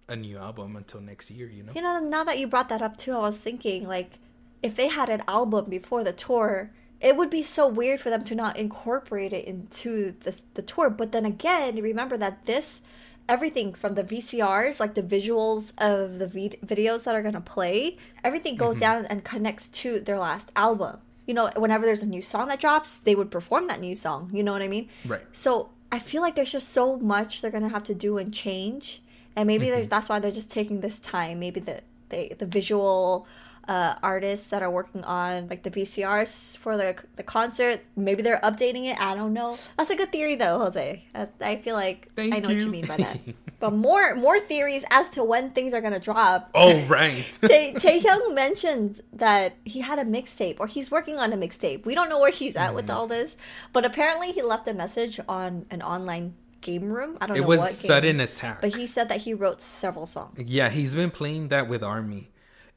[0.09, 1.49] a new album until next year.
[1.49, 1.73] You know?
[1.75, 4.19] You know, now that you brought that up too, I was thinking like
[4.63, 8.25] if they had an album before the tour, it would be so weird for them
[8.25, 10.91] to not incorporate it into the the tour.
[10.91, 12.83] But then again, remember that this
[13.29, 17.41] everything from the VCRs, like the visuals of the vid- videos that are going to
[17.41, 18.81] play, everything goes mm-hmm.
[18.81, 20.99] down and connects to their last album.
[21.27, 24.31] You know, whenever there's a new song that drops, they would perform that new song.
[24.33, 24.89] You know what I mean?
[25.07, 25.23] Right.
[25.33, 29.03] So I feel like there's just so much they're gonna have to do and change,
[29.37, 29.89] and maybe Mm-hmm.
[29.89, 31.41] that's why they're just taking this time.
[31.41, 33.27] Maybe the they, the visual
[33.69, 38.41] uh, artists that are working on like the VCRs for the the concert, maybe they're
[38.41, 39.01] updating it.
[39.01, 39.57] I don't know.
[39.77, 41.05] That's a good theory though, Jose.
[41.15, 42.65] I, I feel like I Thank know what you.
[42.65, 43.19] you mean by that.
[43.61, 46.51] but more more theories as to when things are gonna drop.
[46.55, 47.25] Oh right.
[47.41, 51.87] Tae Taehyung mentioned that he had a mixtape or he's working on a mixtape.
[51.87, 52.95] We don't know where he's at with Mm.
[52.95, 53.37] all this,
[53.73, 57.19] but apparently he left a message on an online game room.
[57.21, 58.61] I don't it know It was sudden attack.
[58.61, 60.39] but he said that he wrote several songs.
[60.39, 62.31] Yeah, he's been playing that with Army,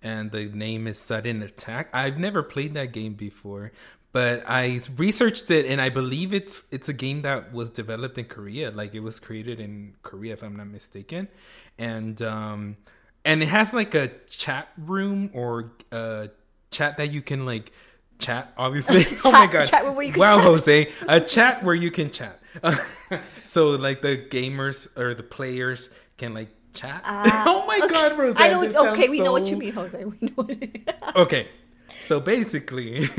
[0.03, 1.89] and the name is Sudden Attack.
[1.93, 3.71] I've never played that game before,
[4.11, 8.25] but I researched it, and I believe it's it's a game that was developed in
[8.25, 8.71] Korea.
[8.71, 11.27] Like it was created in Korea, if I'm not mistaken,
[11.77, 12.77] and um,
[13.23, 16.29] and it has like a chat room or a
[16.71, 17.71] chat that you can like
[18.19, 18.53] chat.
[18.57, 19.65] Obviously, oh my god!
[19.65, 20.43] chat room where you can wow, chat.
[20.43, 22.39] Jose, a chat where you can chat.
[23.43, 27.01] so like the gamers or the players can like chat.
[27.05, 28.61] oh my god, Roseanne, Ah, I know.
[28.61, 30.03] this Okay, we know what you mean, Jose.
[30.03, 30.33] We know.
[30.35, 31.47] What Okay,
[32.01, 33.09] so basically,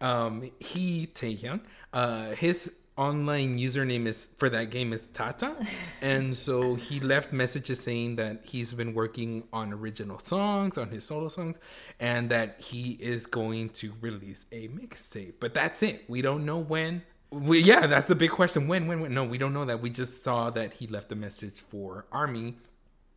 [0.00, 1.60] um, he Taehyung,
[1.92, 5.56] uh, his online username is for that game is Tata,
[6.02, 11.06] and so he left messages saying that he's been working on original songs, on his
[11.06, 11.58] solo songs,
[11.98, 15.34] and that he is going to release a mixtape.
[15.40, 16.04] But that's it.
[16.08, 17.02] We don't know when.
[17.30, 18.68] We, yeah, that's the big question.
[18.68, 19.14] When, when, when?
[19.14, 19.80] No, we don't know that.
[19.80, 22.56] We just saw that he left a message for Army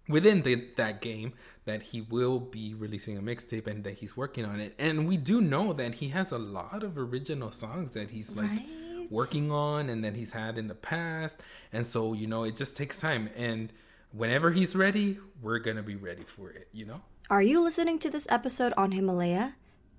[0.07, 1.33] within the, that game
[1.65, 4.75] that he will be releasing a mixtape and that he's working on it.
[4.77, 8.49] And we do know that he has a lot of original songs that he's like
[8.49, 8.82] Right.
[9.09, 11.39] Working on and that he's had in the past.
[11.71, 13.29] And so, you know, it just takes time.
[13.35, 13.71] And
[14.11, 17.01] whenever he's ready, we're going to be ready for it, you know?
[17.29, 19.55] Are you listening to this episode on Himalaya?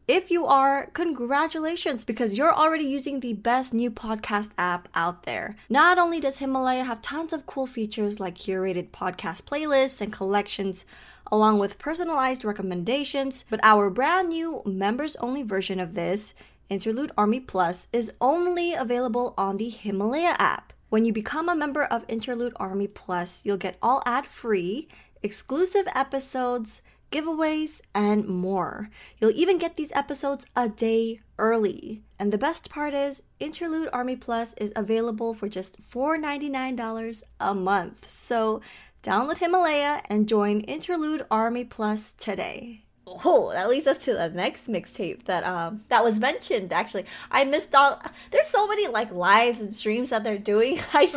[0.07, 5.57] If you are, congratulations because you're already using the best new podcast app out there.
[5.71, 10.85] Not only does Himalaya have tons of cool features like curated podcast playlists and collections,
[11.33, 16.35] along with personalized recommendations, but our brand new members only version of this,
[16.68, 20.72] Interlude Army Plus, is only available on the Himalaya app.
[20.88, 24.88] When you become a member of Interlude Army Plus, you'll get all ad free,
[25.22, 28.90] exclusive episodes, giveaways, and more.
[29.18, 32.03] You'll even get these episodes a day early.
[32.18, 38.09] And the best part is, Interlude Army Plus is available for just $4.99 a month.
[38.09, 38.61] So
[39.03, 42.84] download Himalaya and join Interlude Army Plus today.
[43.24, 46.72] Oh, that leads us to the next mixtape that um that was mentioned.
[46.72, 48.00] Actually, I missed all.
[48.31, 50.79] There's so many like lives and streams that they're doing.
[50.92, 51.09] I,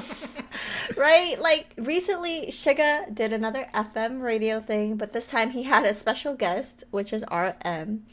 [0.98, 1.40] right?
[1.40, 6.36] Like recently, Suga did another FM radio thing, but this time he had a special
[6.36, 8.04] guest, which is RM.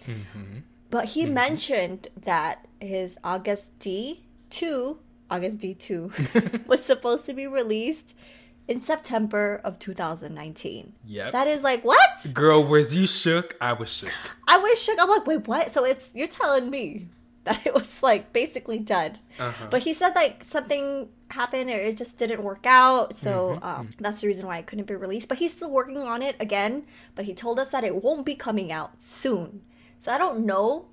[0.91, 4.99] But he mentioned that his August D two,
[5.31, 6.13] August D two,
[6.67, 8.15] was supposed to be released
[8.67, 10.93] in September of 2019.
[11.07, 11.33] Yep.
[11.33, 12.33] That is like what?
[12.33, 13.57] Girl, was you shook?
[13.61, 14.11] I was shook.
[14.49, 14.99] I was shook.
[15.01, 15.73] I'm like, wait, what?
[15.73, 17.09] So it's you're telling me
[17.45, 19.19] that it was like basically done.
[19.71, 23.15] But he said like something happened or it just didn't work out.
[23.15, 25.29] So um, that's the reason why it couldn't be released.
[25.29, 26.85] But he's still working on it again.
[27.15, 29.63] But he told us that it won't be coming out soon.
[30.01, 30.87] So I don't know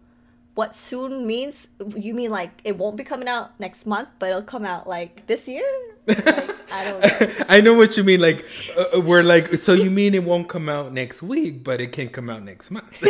[0.56, 1.68] what soon means.
[1.96, 5.28] You mean like it won't be coming out next month, but it'll come out like
[5.28, 5.66] this year?
[6.08, 6.28] Like,
[6.72, 7.46] I don't know.
[7.50, 8.22] I know what you mean.
[8.22, 8.46] Like,
[8.78, 11.92] uh, uh, we're like, so you mean it won't come out next week, but it
[11.92, 13.04] can come out next month.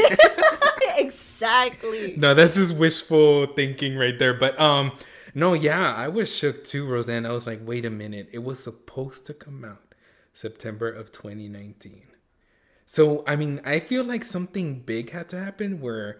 [0.97, 2.15] exactly.
[2.17, 4.33] no, that's just wishful thinking right there.
[4.33, 4.91] But um,
[5.33, 7.25] no, yeah, I was shook too, Rosan.
[7.25, 9.95] I was like, wait a minute, it was supposed to come out
[10.33, 12.07] September of 2019.
[12.85, 16.19] So I mean, I feel like something big had to happen where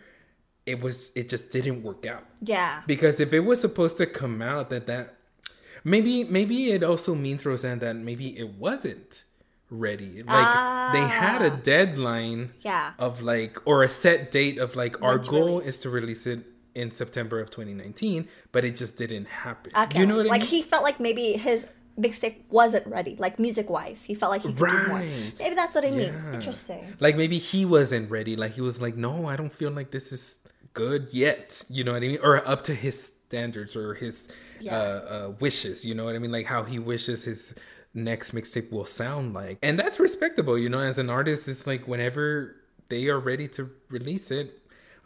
[0.65, 2.23] it was, it just didn't work out.
[2.41, 2.81] Yeah.
[2.87, 5.15] Because if it was supposed to come out, that that
[5.83, 9.23] maybe maybe it also means Rosan that maybe it wasn't
[9.69, 10.23] ready.
[10.23, 10.25] Like
[10.93, 11.07] they ah.
[11.09, 12.93] had a deadline Yeah.
[12.99, 15.67] of like or a set date of like our to goal release.
[15.67, 16.45] is to release it
[16.75, 19.71] in September of 2019, but it just didn't happen.
[19.75, 19.99] Okay.
[19.99, 20.47] You know what like I mean?
[20.47, 21.67] he felt like maybe his
[21.99, 24.03] mixtape wasn't ready, like music wise.
[24.03, 24.99] He felt like he could do more.
[25.39, 26.13] Maybe that's what it means.
[26.13, 26.33] Yeah.
[26.33, 26.95] Interesting.
[26.99, 28.35] Like maybe he wasn't ready.
[28.35, 30.39] Like he was like, no, I don't feel like this is
[30.73, 31.63] good yet.
[31.69, 32.19] You know what I mean?
[32.21, 34.29] Or up to his standards or his
[34.65, 35.85] uh, uh, wishes.
[35.85, 36.31] You know what I mean?
[36.31, 37.55] Like how he wishes his
[37.93, 40.57] next mixtape will sound like, and that's respectable.
[40.57, 42.55] You know, as an artist, it's like whenever
[42.89, 44.57] they are ready to release it.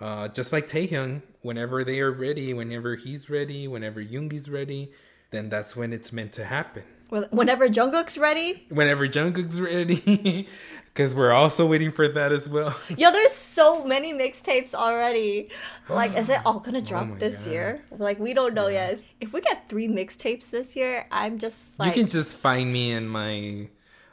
[0.02, 4.92] Uh, just like Taehyung, whenever they are ready, whenever he's ready, whenever Yoongi's ready,
[5.32, 6.84] then that's when it's meant to happen.
[7.10, 8.66] Well, whenever Jungkook's ready.
[8.70, 10.50] Whenever Jungkook's ready.
[10.96, 12.74] Because we're also waiting for that as well.
[12.98, 15.50] Yo, there's so many mixtapes already.
[15.90, 17.52] Like, is it all gonna oh drop my this God.
[17.52, 17.84] year?
[17.92, 19.02] Like, we don't know yet.
[19.20, 22.94] If we get three mixtapes this year, I'm just like, you can just find me
[22.94, 23.68] in my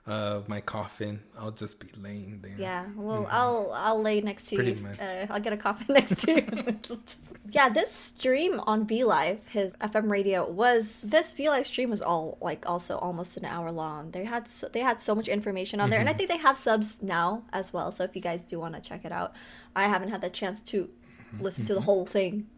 [0.07, 1.21] uh my coffin.
[1.39, 2.57] I'll just be laying there.
[2.59, 2.87] yeah.
[2.97, 4.65] Well, I'll I'll lay next to Mm-hmm.
[4.65, 4.87] Pretty you.
[4.87, 4.99] much.
[5.01, 6.99] Uh, I'll get a coffin next to you.
[7.51, 12.03] yeah, this stream on V Live, his FM radio, was this V Live stream was
[12.03, 14.11] all like also almost an hour long.
[14.11, 16.09] They had so, they had so much information on there, Mm-hmm.
[16.09, 17.93] and I think they have subs now as well.
[17.93, 19.33] So if you guys do want to check it out,
[19.77, 20.91] I haven't had the chance to
[21.39, 21.69] listen Mm-hmm.
[21.69, 22.49] to the whole thing,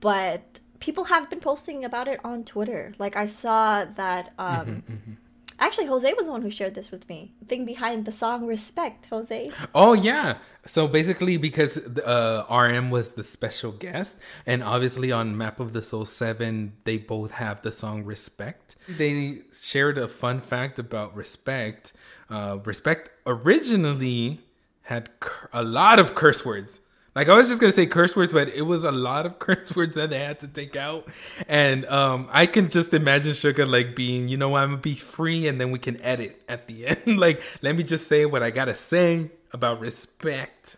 [0.00, 2.94] but people have been posting about it on Twitter.
[2.98, 4.32] Like I saw that.
[4.38, 5.12] um Mm-hmm,
[5.60, 7.32] Actually, Jose was the one who shared this with me.
[7.48, 9.50] Thing behind the song "Respect," Jose.
[9.74, 10.38] Oh yeah.
[10.66, 15.82] So basically, because uh, RM was the special guest, and obviously on Map of the
[15.82, 21.92] Soul Seven, they both have the song "Respect." They shared a fun fact about "Respect."
[22.30, 24.40] Uh, "Respect" originally
[24.82, 25.10] had
[25.52, 26.80] a lot of curse words.
[27.18, 29.74] Like I was just gonna say curse words, but it was a lot of curse
[29.74, 31.08] words that they had to take out,
[31.48, 35.48] and um, I can just imagine Suga like being, you know, I'm gonna be free,
[35.48, 37.18] and then we can edit at the end.
[37.18, 40.76] like, let me just say what I gotta say about respect,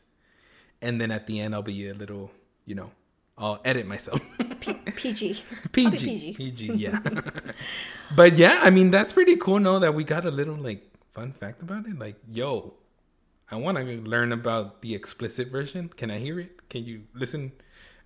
[0.80, 2.30] and then at the end I'll be a little,
[2.64, 2.90] you know,
[3.36, 4.18] I'll edit myself.
[4.96, 5.44] PG.
[5.72, 6.32] PG, PG.
[6.32, 7.00] PG, yeah.
[8.16, 9.60] but yeah, I mean that's pretty cool.
[9.60, 11.98] No, that we got a little like fun fact about it.
[11.98, 12.72] Like, yo,
[13.50, 15.88] I want to learn about the explicit version.
[15.88, 16.68] Can I hear it?
[16.68, 17.52] Can you listen?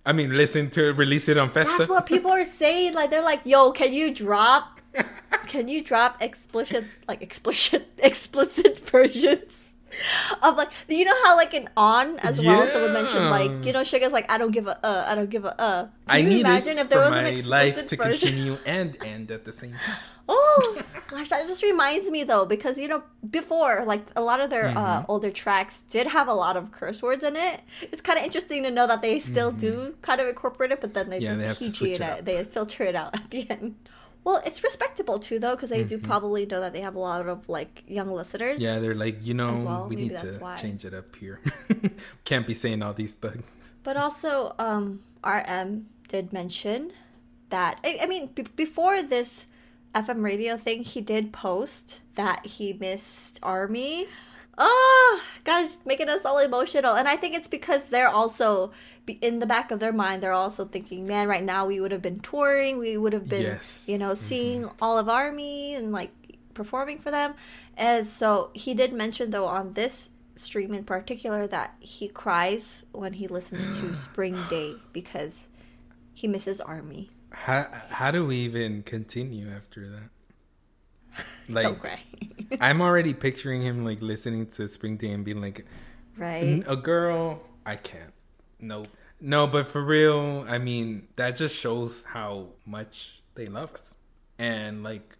[0.05, 1.75] I mean, listen to it, release it on Festa.
[1.77, 2.93] That's what people are saying.
[2.93, 4.79] Like they're like, "Yo, can you drop?
[5.47, 9.64] Can you drop explicit, like explicit, explicit versions
[10.41, 13.83] of like you know how like an on as well someone mentioned like you know
[13.83, 15.83] Suga's like I don't give a uh, I don't give a uh.
[15.83, 18.29] Can I you need imagine if there was an my explicit life to version?
[18.29, 19.95] continue and end at the same time.
[20.27, 24.49] Oh gosh, that just reminds me though because you know before like a lot of
[24.49, 25.11] their uh, Mm-hmm.
[25.11, 27.61] older tracks did have a lot of curse words in it.
[27.91, 30.95] It's kind of interesting to know that they still do kind of incorporate it, but
[30.95, 31.25] then they Mm-hmm.
[31.25, 32.01] Yeah, they have to switch it.
[32.01, 33.75] it They filter it out at the end.
[34.25, 36.07] Well, it's respectable too though because they do Mm-hmm.
[36.07, 38.61] probably know that they have a lot of like young listeners.
[38.61, 40.55] Yeah, they're like, you know, well, we maybe need to why.
[40.55, 41.39] change it up here.
[42.25, 43.43] Can't be saying all these things.
[43.83, 46.91] But also, um, RM did mention
[47.49, 47.79] that.
[47.83, 49.45] I, I mean, b- before this
[49.93, 54.07] FM radio thing, he did post that he missed Army.
[54.57, 56.95] Ah, oh, guys, making us all emotional.
[56.95, 58.71] And I think it's because they're also,
[59.21, 62.01] in the back of their mind, they're also thinking, man, right now we would have
[62.01, 62.77] been touring.
[62.77, 63.85] We would have been, Yes.
[63.87, 64.25] you know, mm-hmm.
[64.25, 66.11] seeing all of Army and like
[66.53, 67.33] performing for them.
[67.75, 73.13] And so he did mention, though, on this stream in particular, that he cries when
[73.13, 75.47] he listens to Spring Day because
[76.13, 77.11] he misses Army.
[77.31, 80.09] How how do we even continue after that?
[81.49, 81.77] Like.
[82.61, 85.65] I'm already picturing him like listening to Spring Day and being like,
[86.17, 86.63] right?
[86.67, 88.13] a girl, I can't.
[88.59, 88.87] Nope.
[89.19, 93.95] No, but for real, I mean, that just shows how much they love us.
[94.37, 95.17] And like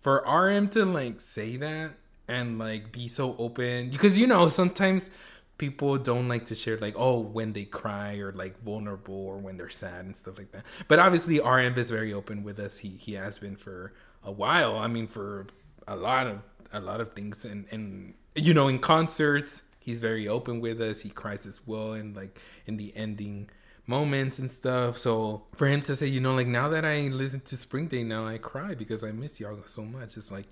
[0.00, 1.92] for RM to like say that
[2.28, 5.10] and like be so open because you know, sometimes
[5.58, 9.58] people don't like to share like oh when they cry or like vulnerable or when
[9.58, 10.64] they're sad and stuff like that.
[10.88, 12.78] But obviously RM is very open with us.
[12.78, 13.92] He he has been for
[14.24, 14.76] a while.
[14.78, 15.46] I mean for
[15.86, 16.40] a lot of
[16.72, 21.00] a lot of things and and you know in concerts he's very open with us.
[21.00, 23.50] He cries as well and like in the ending
[23.86, 24.98] moments and stuff.
[24.98, 28.04] So for him to say, you know, like now that I listen to Spring Day
[28.04, 30.16] now I cry because I miss y'all so much.
[30.16, 30.46] It's like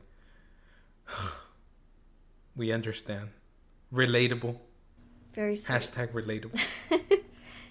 [2.56, 3.30] we understand.
[3.92, 4.58] Relatable.
[5.34, 5.74] Very sweet.
[5.74, 6.58] Hashtag relatable.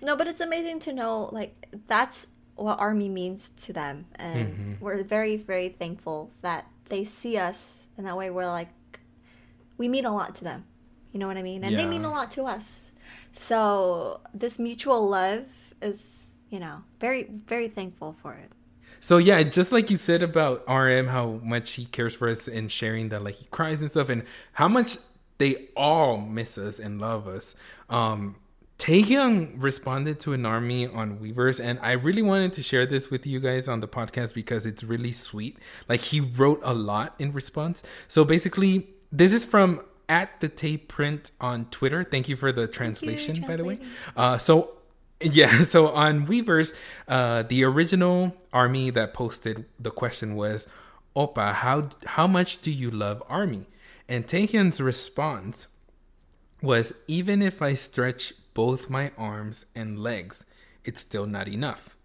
[0.02, 2.28] No, but it's amazing to know like that's
[2.58, 4.74] what army means to them, and Mm-hmm.
[4.84, 8.70] we're very very thankful that they see us, in that way we're like
[9.78, 10.66] we mean a lot to them.
[11.12, 11.64] You know what I mean?
[11.64, 12.92] And they mean a lot to us.
[13.32, 15.46] So this mutual love
[15.82, 18.52] is, you know, very very thankful for it.
[19.00, 22.70] So yeah, just like you said about RM, how much he cares for us and
[22.72, 24.98] sharing that like he cries and stuff, and how much
[25.38, 27.56] they all miss us and love us.
[27.90, 28.36] Um,
[28.80, 33.26] Taehyung responded to an army on Weverse, and I really wanted to share this with
[33.26, 35.58] you guys on the podcast because it's really sweet.
[35.90, 37.82] Like he wrote a lot in response.
[38.08, 42.04] So basically, this is from at the tape print on Twitter.
[42.04, 43.80] Thank you for the translation, by the way.
[44.16, 44.78] Uh, so
[45.22, 46.76] yeah, so on Weverse,
[47.08, 50.68] uh, the original army that posted the question was,
[51.16, 53.66] "Opa, how how much do you love army?"
[54.08, 55.68] And Taehyung's response
[56.62, 60.44] was, "Even if I stretch both my arms and legs,
[60.84, 61.96] it's still not enough.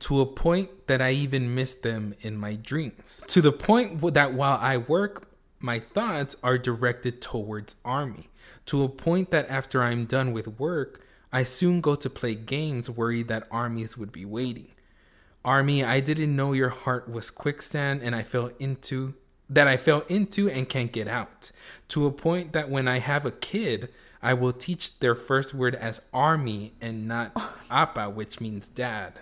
[0.00, 3.24] to a point that I even miss them in my dreams.
[3.28, 5.28] To the point that while I work,
[5.60, 8.28] my thoughts are directed towards Army.
[8.66, 11.00] To a point that after I'm done with work,
[11.32, 14.72] I soon go to play games worried that armies would be waiting.
[15.44, 19.14] Army, I didn't know your heart was quicksand and I fell into
[19.48, 21.50] that I fell into and can't get out.
[21.88, 23.90] To a point that when I have a kid,
[24.24, 27.38] I will teach their first word as army and not
[27.70, 29.20] apa, which means dad.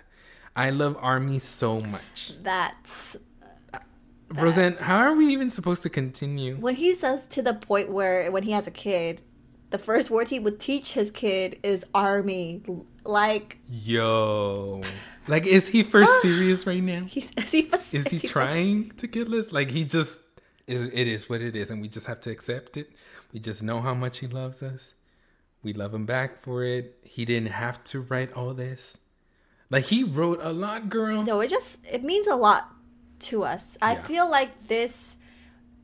[0.55, 2.31] I love army so much.
[2.41, 3.17] That's
[3.73, 3.79] uh,
[4.29, 6.55] Rosan, how are we even supposed to continue?
[6.55, 9.21] when he says to the point where when he has a kid,
[9.71, 12.63] the first word he would teach his kid is army.
[13.03, 14.81] Like Yo.
[15.27, 17.03] Like, is he first serious right now?
[17.03, 19.51] he's is he, Is he trying to kill us?
[19.51, 20.19] Like, he just,
[20.65, 22.89] is, it is what it is, and we just have to accept it.
[23.33, 24.93] We just know how much he loves us.
[25.63, 26.97] We love him back for it.
[27.03, 28.97] He didn't have to write all this.
[29.69, 31.23] Like, he wrote a lot, girl.
[31.23, 32.69] No, it just it means a lot
[33.21, 33.77] to us.
[33.81, 35.15] I feel like this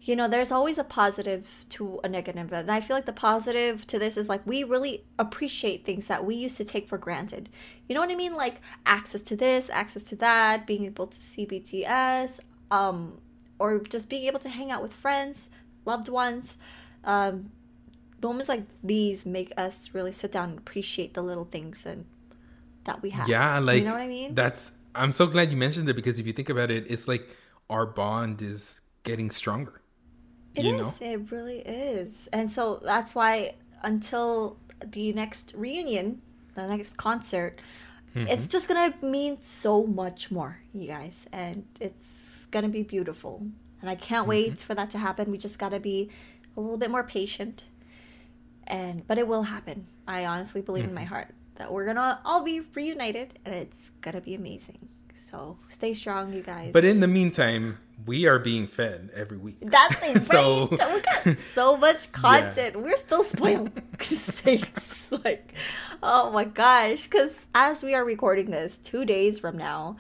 [0.02, 2.36] you know, there's always a positive to a negative.
[2.36, 6.08] negative, and I feel like the positive to this is like we really appreciate things
[6.08, 7.50] that we used to take for granted.
[7.88, 8.34] You know what I mean?
[8.34, 12.40] Like access to this, access to that, being able to see BTS,
[12.72, 13.20] um,
[13.60, 15.50] or just being able to hang out with friends,
[15.86, 16.58] loved ones.
[17.04, 17.52] Um,
[18.22, 22.06] moments like these make us really sit down and appreciate the little things and
[22.84, 23.28] that we have.
[23.30, 24.36] Yeah, like you know what I mean?
[24.36, 27.36] That's I'm so glad you mentioned it because if you think about it, it's like
[27.70, 29.82] our bond is getting stronger.
[30.56, 30.82] It you is.
[30.82, 30.94] know?
[31.00, 32.28] It really is.
[32.34, 36.22] And so that's why until the next reunion,
[36.56, 37.60] the next concert,
[38.16, 38.28] Mm-hmm.
[38.28, 41.28] it's just gonna mean so much more, you guys.
[41.32, 43.46] And it's gonna be beautiful.
[43.82, 44.30] And I can't Mm-hmm.
[44.30, 45.30] wait for that to happen.
[45.30, 46.10] We just gotta be
[46.58, 47.66] a little bit more patient.
[48.68, 49.88] And but it will happen.
[50.08, 51.10] I honestly believe in my Mm-hmm.
[51.14, 54.88] heart that we're gonna all be reunited and it's gonna be amazing.
[55.16, 56.72] So stay strong, you guys.
[56.74, 59.58] But in the meantime, we are being fed every week.
[59.62, 60.94] That's it, So- right?
[60.94, 61.02] we
[61.34, 62.82] got so much content.
[62.82, 63.72] We're still spoiled.
[64.02, 65.06] Sakes.
[65.24, 65.54] Like,
[66.02, 67.04] oh my gosh.
[67.06, 69.98] Because as we are recording this, two days from now,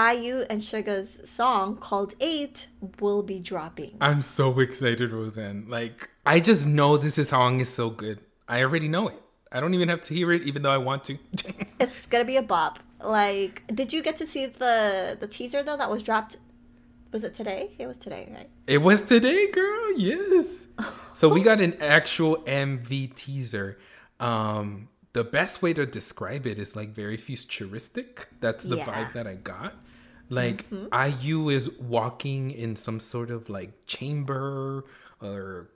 [0.00, 2.68] IU and Suga's song called Eight
[3.00, 3.96] will be dropping.
[4.00, 5.68] I'm so excited, Rosan.
[5.68, 8.20] Like, I just know this song is so good.
[8.48, 9.20] I already know it.
[9.52, 11.18] I don't even have to hear it, even though I want to.
[11.80, 12.78] It's gonna be a bop.
[13.02, 16.36] Like, did you get to see the the teaser though that was dropped?
[17.12, 17.74] Was it today?
[17.78, 18.50] It was today, right?
[18.66, 19.98] it was today, girl.
[19.98, 20.66] Yes.
[21.20, 23.78] So we got an actual MV teaser.
[24.20, 28.28] Um, the best way to describe it is like very futuristic.
[28.40, 28.86] That's the Yeah.
[28.86, 29.74] vibe that I got.
[30.30, 31.20] Like Mm-hmm.
[31.22, 34.84] IU is walking in some sort of like chamber
[35.20, 35.68] or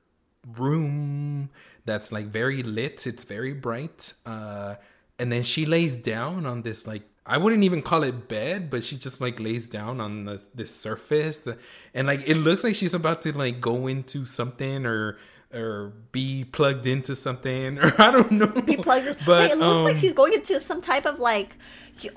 [0.56, 1.50] room
[1.84, 3.06] that's like very lit.
[3.06, 4.14] It's very bright.
[4.24, 4.76] Uh,
[5.18, 8.84] and then she lays down on this like I wouldn't even call it bed, but
[8.84, 11.48] she just like lays down on the, this surface,
[11.94, 15.16] and like it looks like she's about to like go into something or
[15.54, 18.46] or be plugged into something or I don't know.
[18.62, 19.16] Be plugged in.
[19.26, 21.56] But Hey, it looks like um, she's going into some type of like,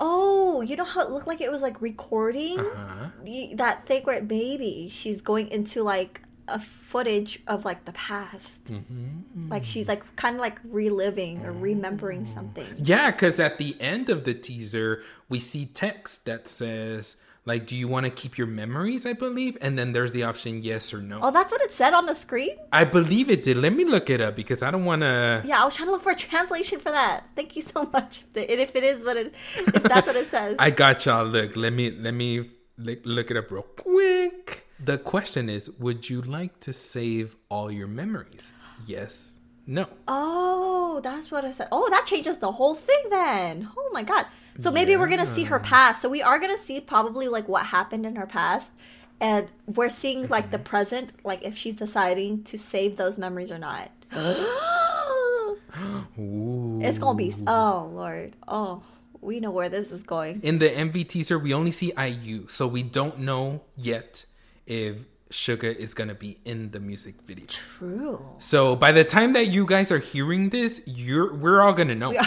[0.00, 3.08] oh, you know how it looked like it was like recording Uh-huh.
[3.54, 9.50] that thing where maybe she's going into like a footage of like the past, Mm-hmm.
[9.50, 12.34] like she's like kind of like reliving or remembering Oh.
[12.34, 12.66] something.
[12.78, 17.16] Yeah, because at the end of the teaser, we see text that says,
[17.48, 19.04] like, do you want to keep your memories?
[19.06, 19.56] I believe.
[19.60, 21.18] And then there's the option yes or no.
[21.22, 22.56] Oh, that's what it said on the screen.
[22.72, 23.56] I believe it did.
[23.56, 25.42] Let me look it up because I don't want to.
[25.44, 27.24] Yeah, I was trying to look for a translation for that.
[27.34, 28.22] Thank you so much.
[28.36, 31.24] And if it is what it, if that's what it says, I got y'all.
[31.24, 34.66] Look, let me let me look, look it up real quick.
[34.78, 38.52] The question is, would you like to save all your memories?
[38.86, 39.34] Yes.
[39.70, 39.86] No.
[40.08, 41.68] Oh, that's what I said.
[41.70, 43.68] Oh, that changes the whole thing then.
[43.76, 44.24] Oh my god.
[44.58, 46.00] So maybe we're gonna see her past.
[46.00, 48.72] So we are gonna see probably like what happened in her past,
[49.20, 50.64] and we're seeing like the mm-hmm.
[50.64, 53.90] present, like if she's deciding to save those memories or not.
[54.16, 55.58] Ooh.
[56.82, 57.34] it's gonna be.
[57.46, 58.36] Oh lord.
[58.48, 58.82] Oh,
[59.20, 60.40] we know where this is going.
[60.42, 64.24] In the MV teaser, we only see IU, so we don't know yet
[64.66, 64.96] if
[65.30, 67.46] Suga is gonna be in the music video.
[67.46, 68.24] True.
[68.38, 72.12] So by the time that you guys are hearing this, you're we're all gonna know.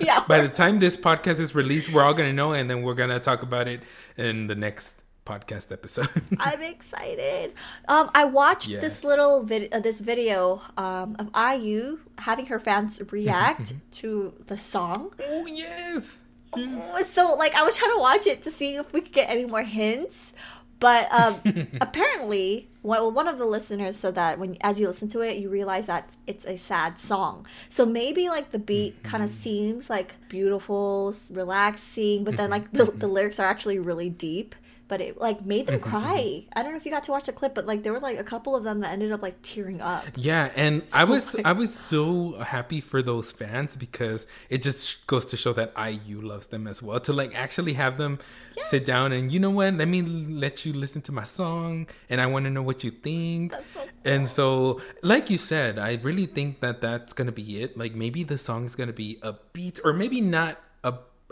[0.00, 0.24] Yeah.
[0.26, 3.20] by the time this podcast is released, we're all gonna know, and then we're gonna
[3.20, 3.80] talk about it
[4.16, 6.08] in the next podcast episode.
[6.40, 7.54] I'm excited.
[7.86, 8.80] Um, I watched Yes.
[8.82, 14.58] this little vid- uh, this video um, of IU having her fans react to the
[14.58, 15.14] song.
[15.22, 16.22] oh yes.
[16.56, 17.10] yes.
[17.12, 19.44] So like I was trying to watch it to see if we could get any
[19.44, 20.32] more hints,
[20.80, 21.40] But um,
[21.80, 25.50] apparently, one, one of the listeners said that when as you listen to it, you
[25.50, 27.46] realize that it's a sad song.
[27.68, 29.08] So maybe like the beat mm-hmm.
[29.08, 32.62] kind of seems like beautiful, relaxing, but then mm-hmm.
[32.62, 32.98] like the, mm-hmm.
[32.98, 34.54] the lyrics are actually really deep.
[34.88, 36.06] But it like made them mm-hmm, mm-hmm.
[36.06, 36.46] cry.
[36.54, 38.18] I don't know if you got to watch the clip, but like there were like
[38.18, 40.04] a couple of them that ended up like tearing up.
[40.16, 45.24] Yeah, and I was I was so happy for those fans because it just goes
[45.26, 47.00] to show that IU loves them as well.
[47.00, 48.18] To like actually have them
[48.62, 52.20] sit down and you know what, let me let you listen to my song and
[52.20, 53.52] I want to know what you think.
[53.52, 57.76] so And so, like you said, I really think that that's gonna be it.
[57.76, 60.60] Like maybe the song is gonna be a beat, or maybe not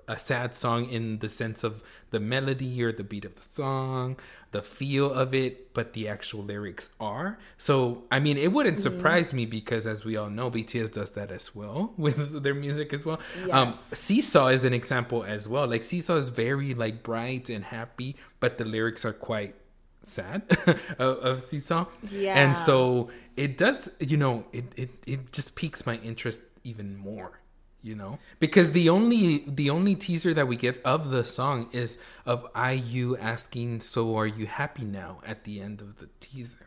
[0.09, 4.17] a sad song in the sense of the melody or the beat of the song,
[4.53, 7.39] the feel of it, but the actual lyrics are.
[7.59, 11.31] So, I mean, it wouldn't surprise me because, as we all know, BTS does that
[11.31, 13.21] as well with their music as well.
[13.51, 15.67] Um, Seesaw is an example as well.
[15.67, 19.57] Like Seesaw is very like bright and happy, but the lyrics are quite
[20.03, 20.43] sad
[20.99, 21.87] of, of Seesaw.
[22.11, 22.35] Yeah.
[22.35, 27.41] And so it does, you know, it, it, it just piques my interest even more
[27.87, 28.19] you know?
[28.41, 33.17] Because the only the only teaser that we get of the song is of IU
[33.17, 35.21] asking so are you happy now?
[35.27, 36.67] at the end of the teaser.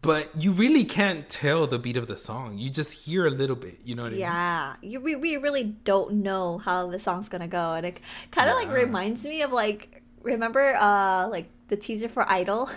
[0.00, 2.56] But you really can't tell the beat of the song.
[2.56, 4.20] You just hear a little bit you know what I mean?
[4.20, 8.56] Yeah, we, we really don't know how the song's gonna go, and it kind of
[8.56, 12.70] like reminds me of like remember uh like the teaser for Idol,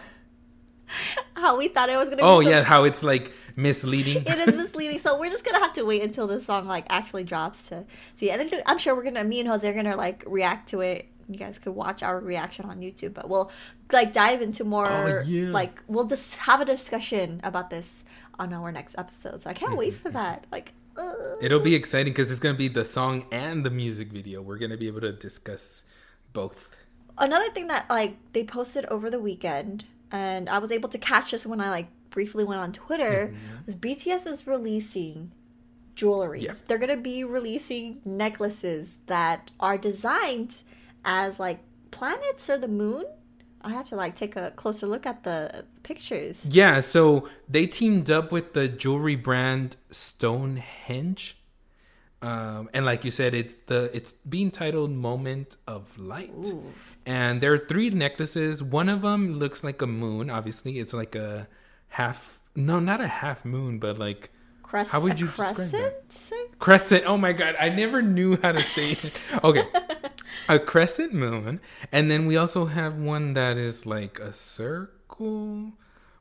[1.35, 2.21] how we thought it was gonna.
[2.21, 4.97] oh be so- yeah how it's like misleading it is misleading.
[4.99, 7.85] So we're just gonna have to wait until the song like actually drops to
[8.15, 8.29] see.
[8.29, 11.07] And I'm sure we're gonna me and Jose are gonna like react to it.
[11.27, 13.51] You guys could watch our reaction on YouTube, but we'll
[13.91, 14.87] like dive into more.
[14.87, 15.49] Oh, yeah.
[15.49, 18.03] Like we'll just have a discussion about this
[18.37, 19.41] on our next episode.
[19.43, 20.45] So I can't wait for that.
[20.51, 20.73] Like.
[20.97, 21.37] ugh.
[21.41, 24.77] it'll be exciting because it's gonna be the song and the music video we're gonna
[24.77, 25.83] be able to discuss
[26.31, 26.69] both
[27.17, 31.31] another thing that like they posted over the weekend and i was able to catch
[31.31, 33.17] this when i like briefly went on twitter
[33.67, 35.31] was bts is releasing
[35.99, 36.53] jewelry Yeah.
[36.67, 40.53] they're gonna be releasing necklaces that are designed
[41.03, 41.59] as like
[41.91, 43.05] planets or the moon
[43.61, 48.09] i have to like take a closer look at the pictures Yeah, so they teamed
[48.09, 51.37] up with the jewelry brand Stonehenge.
[52.21, 56.43] Um, and like you said, it's the it's being titled Moment of Light.
[57.05, 58.63] And there are three necklaces.
[58.63, 60.31] One of them looks like a moon.
[60.31, 61.47] Obviously, it's like a
[61.89, 62.41] half.
[62.55, 64.31] No, not a half moon, but like
[64.63, 65.93] Crest- How would you describe crescent
[66.59, 67.03] crescent.
[67.05, 69.13] Oh my god, I never knew how to say it.
[69.43, 69.63] Okay.
[70.49, 71.59] a crescent moon.
[71.91, 75.73] And then we also have one that is like a circle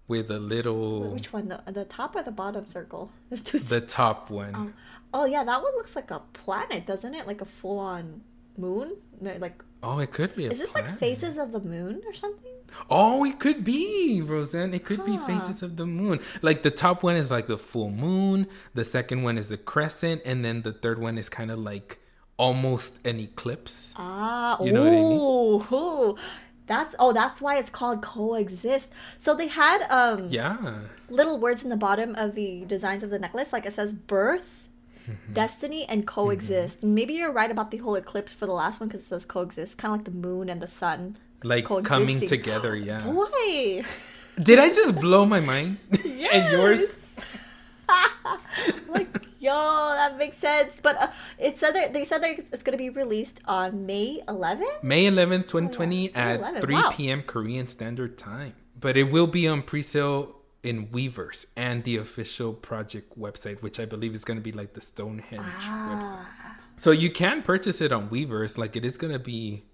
[0.06, 3.80] with a little which one the, the top or the bottom circle there's two the
[3.80, 4.52] top one.
[4.54, 5.22] Oh.
[5.22, 7.26] oh yeah, that one looks like a planet, doesn't it?
[7.26, 8.20] Like a full-on
[8.58, 8.96] moon.
[9.20, 12.50] Like, Oh, it could be a is this like Faces of the moon or something?
[12.90, 14.74] Oh, it could be, Rosan.
[14.74, 16.20] It could be Faces of the moon.
[16.42, 20.22] Like the top one is like the full moon, the second one is the crescent,
[20.24, 21.98] and then the third one is kind of like
[22.36, 23.92] almost an eclipse.
[23.96, 25.20] Ah, You know what I mean?
[25.20, 26.16] ooh, ooh.
[26.66, 28.88] That's oh, that's why it's called coexist.
[29.18, 30.78] So they had um Yeah.
[31.10, 34.53] little words in the bottom of the designs of the necklace, like it says birth.
[35.32, 36.82] Destiny, and coexist.
[36.82, 39.78] Maybe you're right about the whole eclipse for the last one because it says coexist,
[39.78, 41.16] kind of like the moon and the sun.
[41.42, 43.02] Like coming together, yeah.
[43.02, 43.84] Boy,
[44.42, 45.78] Did I just blow my mind?
[46.32, 46.96] and yours?
[48.88, 49.08] like
[49.44, 49.52] yo,
[49.94, 50.74] that makes sense.
[50.82, 54.20] But uh, it said that they said that it's going to be released on May
[54.26, 54.82] 11th.
[54.82, 56.90] May 11th, 2020 May at 11th, 3 wow.
[56.90, 57.22] p.m.
[57.22, 58.54] Korean Standard Time.
[58.80, 60.34] But it will be on pre-sale
[60.64, 64.72] in Weverse and the official project website, which I believe is going to be like
[64.74, 66.26] the Stonehenge Ah.
[66.58, 66.80] website.
[66.80, 68.56] So you can purchase it on Weverse.
[68.58, 69.64] Like it is going to be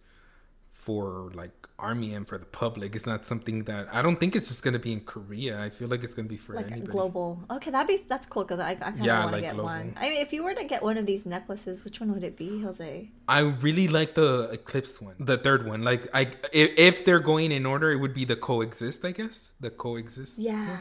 [0.87, 2.95] for like army and for the public.
[2.97, 5.55] It's not something that I don't think it's just going to be in Korea.
[5.67, 6.93] I feel like it's going to be for like anybody.
[6.93, 7.27] global.
[7.57, 9.55] Okay, that'd be that's cool because I, I kind of Yeah, want to like get
[9.55, 9.71] global.
[9.77, 9.95] one.
[10.03, 12.37] I mean, if you were to get one of these necklaces, which one would it
[12.37, 13.11] be, Jose?
[13.29, 15.83] I really like the eclipse one, the third one.
[15.83, 16.23] Like, I
[16.53, 19.53] if, if they're going in order, it would be the coexist, I guess.
[19.61, 20.39] The coexist.
[20.39, 20.79] Yeah,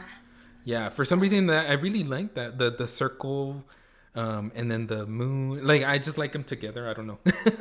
[0.64, 3.64] Yeah, for some reason that I really like that the the circle,
[4.14, 5.64] um, and then the moon.
[5.66, 6.88] Like I just like them together.
[6.88, 7.18] I don't know.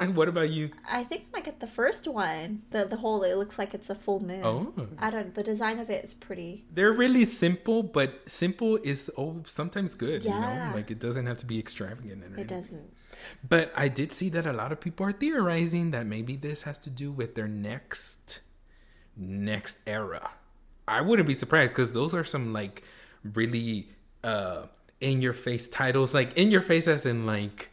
[0.14, 0.72] what about you?
[0.88, 2.64] I think I get the first one.
[2.72, 4.42] The the whole it looks like it's a full moon.
[4.44, 4.74] Oh.
[4.98, 5.36] I don't.
[5.36, 6.66] The design of it is pretty.
[6.74, 10.24] They're really simple, but simple is oh sometimes good.
[10.24, 10.70] You Yeah.
[10.70, 12.24] know, like it doesn't have to be extravagant.
[12.38, 12.94] It doesn't.
[13.48, 16.80] But I did see that a lot of people are theorizing that maybe this has
[16.80, 18.40] to do with their next
[19.16, 20.32] next era.
[20.88, 22.84] I wouldn't be surprised because those are some like
[23.24, 23.90] really
[24.24, 24.64] uh
[25.02, 27.70] in your face titles, like in your face as in like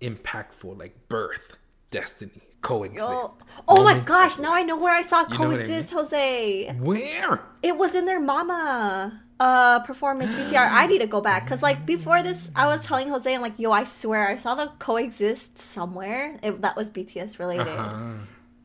[0.00, 1.56] impactful, like birth,
[1.90, 3.08] destiny, coexist.
[3.08, 3.36] Oh,
[3.68, 4.38] oh my gosh!
[4.38, 6.72] Now I know where I saw You what I coexist, Jose.
[6.80, 7.42] Where?
[7.62, 10.70] It was in their mama uh performance VCR.
[10.70, 13.58] I need to go back because like before this, I was telling Jose, I'm like,
[13.58, 16.38] yo, I swear I saw the coexist somewhere.
[16.42, 18.12] It, that was BTS related, Uh-huh.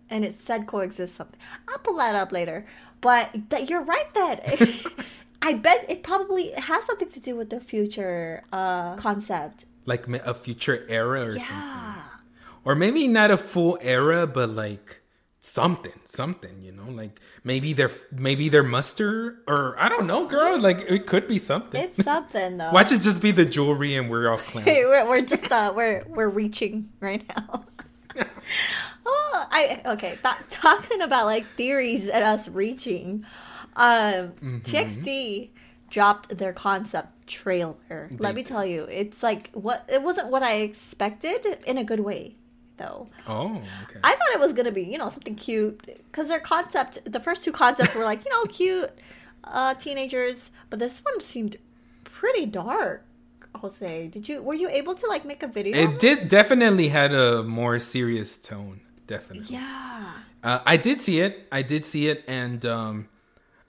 [0.10, 1.40] and it said coexist something.
[1.68, 2.66] I'll pull that up later.
[3.02, 4.44] But that you're right that.
[5.42, 9.66] I bet it probably has something to do with the future uh, concept.
[9.86, 12.04] Like a future era or something.
[12.64, 15.02] Or maybe not a full era, but like
[15.40, 20.60] something, something, you know, like maybe they're maybe they're muster or I don't know, girl.
[20.60, 21.82] Like it could be something.
[21.82, 22.72] It's something though.
[22.72, 24.68] Watch it just be the jewelry and we're all clowns.
[24.68, 27.66] We're, we're just uh we're we're reaching right now.
[29.06, 30.18] oh, I okay.
[30.22, 33.26] Th- talking about like theories and us reaching.
[33.76, 34.58] Um, Mm-hmm.
[34.60, 35.50] TXT
[35.90, 38.10] dropped their concept trailer.
[38.18, 42.02] Let me tell you, it's like what it wasn't what I expected in a good
[42.02, 42.36] way,
[42.78, 43.08] though.
[43.28, 44.00] Oh, okay.
[44.04, 47.44] I thought it was gonna be, you know, something cute because their concept, the first
[47.44, 48.90] two concepts were like, you know, cute
[49.46, 51.56] uh, teenagers, but this one seemed
[52.04, 53.06] pretty dark.
[53.56, 55.78] Jose, did you were you able to like make a video?
[55.78, 58.82] it did definitely had a more serious tone.
[59.08, 59.56] Definitely.
[59.56, 60.12] Yeah.
[60.44, 61.48] Uh, I did see it.
[61.52, 63.10] I did see it, and um,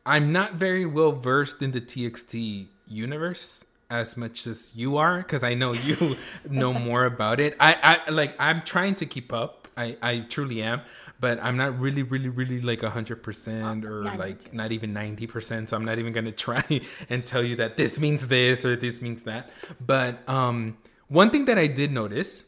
[0.07, 5.45] I'm not very well versed in the TXT universe as much as you are, because
[5.45, 6.17] I know you
[6.49, 7.57] know more about it.
[7.61, 8.35] I, I like.
[8.39, 9.69] I'm trying to keep up.
[9.77, 10.83] I, I truly am,
[11.19, 15.27] but I'm not really, really, really like hundred percent or yeah, like not even ninety
[15.27, 15.71] percent.
[15.71, 16.65] So I'm not even gonna try
[17.09, 19.51] and tell you that this means this or this means that.
[19.85, 20.79] But um,
[21.09, 22.45] one thing that I did notice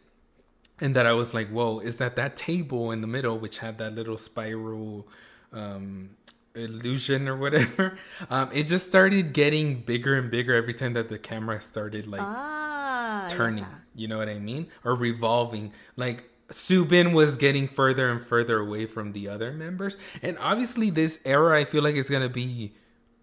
[0.80, 3.78] and that I was like, "Whoa!" Is that that table in the middle, which had
[3.78, 5.06] that little spiral
[5.52, 6.10] um,
[6.54, 7.98] illusion or whatever?
[8.30, 12.22] Um, it just started getting bigger and bigger every time that the camera started like
[12.22, 13.26] Ah.
[13.28, 13.66] turning.
[13.94, 14.68] You know what I mean?
[14.84, 15.72] Or revolving.
[15.96, 21.20] Like Soobin was getting further and further away from the other members, and obviously this
[21.24, 22.74] era, I feel like is gonna be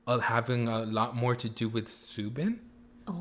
[0.07, 2.57] uh, having a lot more to do with Soobin.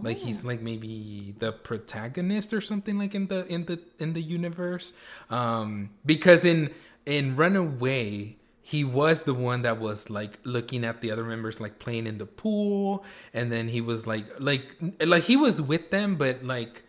[0.02, 4.22] Like he's like maybe the protagonist or something like in the in the in the
[4.22, 4.92] universe.
[5.28, 6.70] Um because in
[7.06, 11.78] in Runaway he was the one that was like looking at the other members like
[11.78, 16.16] playing in the pool and then he was like like like he was with them
[16.16, 16.84] but like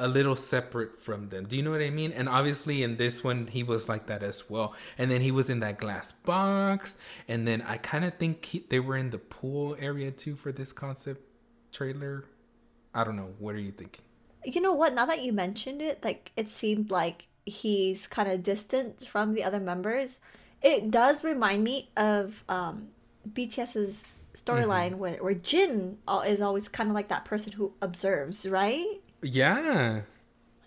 [0.00, 1.44] a little separate from them.
[1.44, 2.10] Do you know what I mean?
[2.10, 4.74] And obviously in this one he was like that as well.
[4.98, 6.96] And then he was in that glass box
[7.28, 10.52] and then I kind of think he, they were in the pool area too for
[10.52, 11.20] this concept
[11.70, 12.24] trailer.
[12.94, 13.34] I don't know.
[13.38, 14.04] What are you thinking?
[14.44, 14.94] You know what?
[14.94, 19.44] Now that you mentioned it, like it seemed like he's kind of distant from the
[19.44, 20.20] other members.
[20.62, 22.88] It does remind me of um,
[23.32, 29.00] BTS's storyline where, where Jin is always kind of like that person who observes, right?
[29.22, 30.02] Yeah.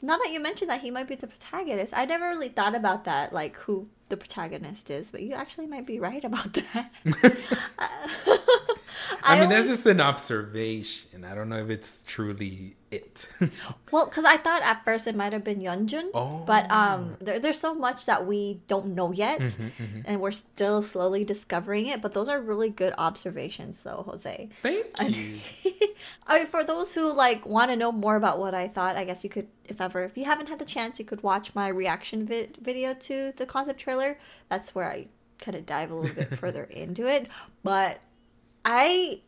[0.01, 3.05] Now that you mentioned that he might be the protagonist, I never really thought about
[3.05, 6.91] that, like who the protagonist is, but you actually might be right about that.
[9.23, 11.23] I, mean, always- that's just an observation.
[11.25, 13.27] I don't know if it's truly it.
[13.91, 16.43] Well, because I thought at first it might have been Yeonjun, Oh.
[16.47, 20.81] but um, there, there's so much that we don't know yet, Mm-hmm, and we're still
[20.81, 22.01] slowly discovering it.
[22.01, 24.49] But those are really good observations, though, Jose.
[24.63, 24.85] Thank
[25.15, 25.39] you.
[26.27, 29.03] I mean, for those who like want to know more about what I thought, I
[29.05, 31.67] guess you could, if ever, if you haven't had the chance, you could watch my
[31.67, 34.17] reaction vi- video to the concept trailer.
[34.49, 35.07] That's where I
[35.39, 37.27] kind of dive a little bit further into it.
[37.63, 37.99] But
[38.65, 39.21] I,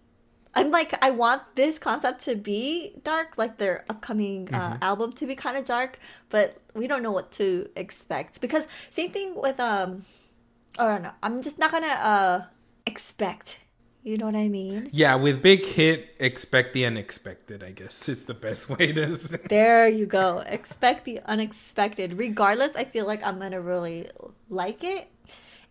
[0.54, 5.26] I'm like, I want this concept to be dark, like their upcoming uh, album to
[5.26, 9.60] be kind of dark, but we don't know what to expect because same thing with
[9.60, 10.06] um,
[10.80, 12.46] or no, I'm just not gonna uh
[12.86, 13.60] expect.
[14.04, 14.90] You know what I mean?
[14.92, 17.64] Yeah, with big hit, expect the unexpected.
[17.64, 19.16] I guess is the best way to.
[19.16, 19.40] Say.
[19.50, 20.44] There you go.
[20.46, 22.14] Expect the unexpected.
[22.18, 24.10] Regardless, I feel like I'm gonna really
[24.50, 25.08] like it,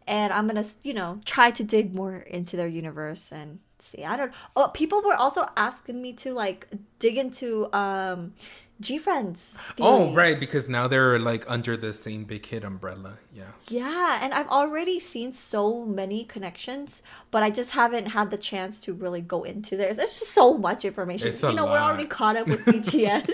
[0.06, 4.04] and I'm gonna, you know, try to dig more into their universe and see.
[4.04, 4.32] I don't.
[4.56, 6.68] Oh, people were also asking me to like
[6.98, 8.32] dig into um,
[8.80, 9.56] G Friends.
[9.80, 13.18] Oh, right, because now they're like under the same big hit umbrella.
[13.32, 13.44] Yeah.
[13.68, 18.78] Yeah, and I've already seen so many connections, but I just haven't had the chance
[18.80, 19.92] to really go into there.
[19.94, 21.28] There's just so much information.
[21.28, 23.26] It's you know, we're already caught up with BTS.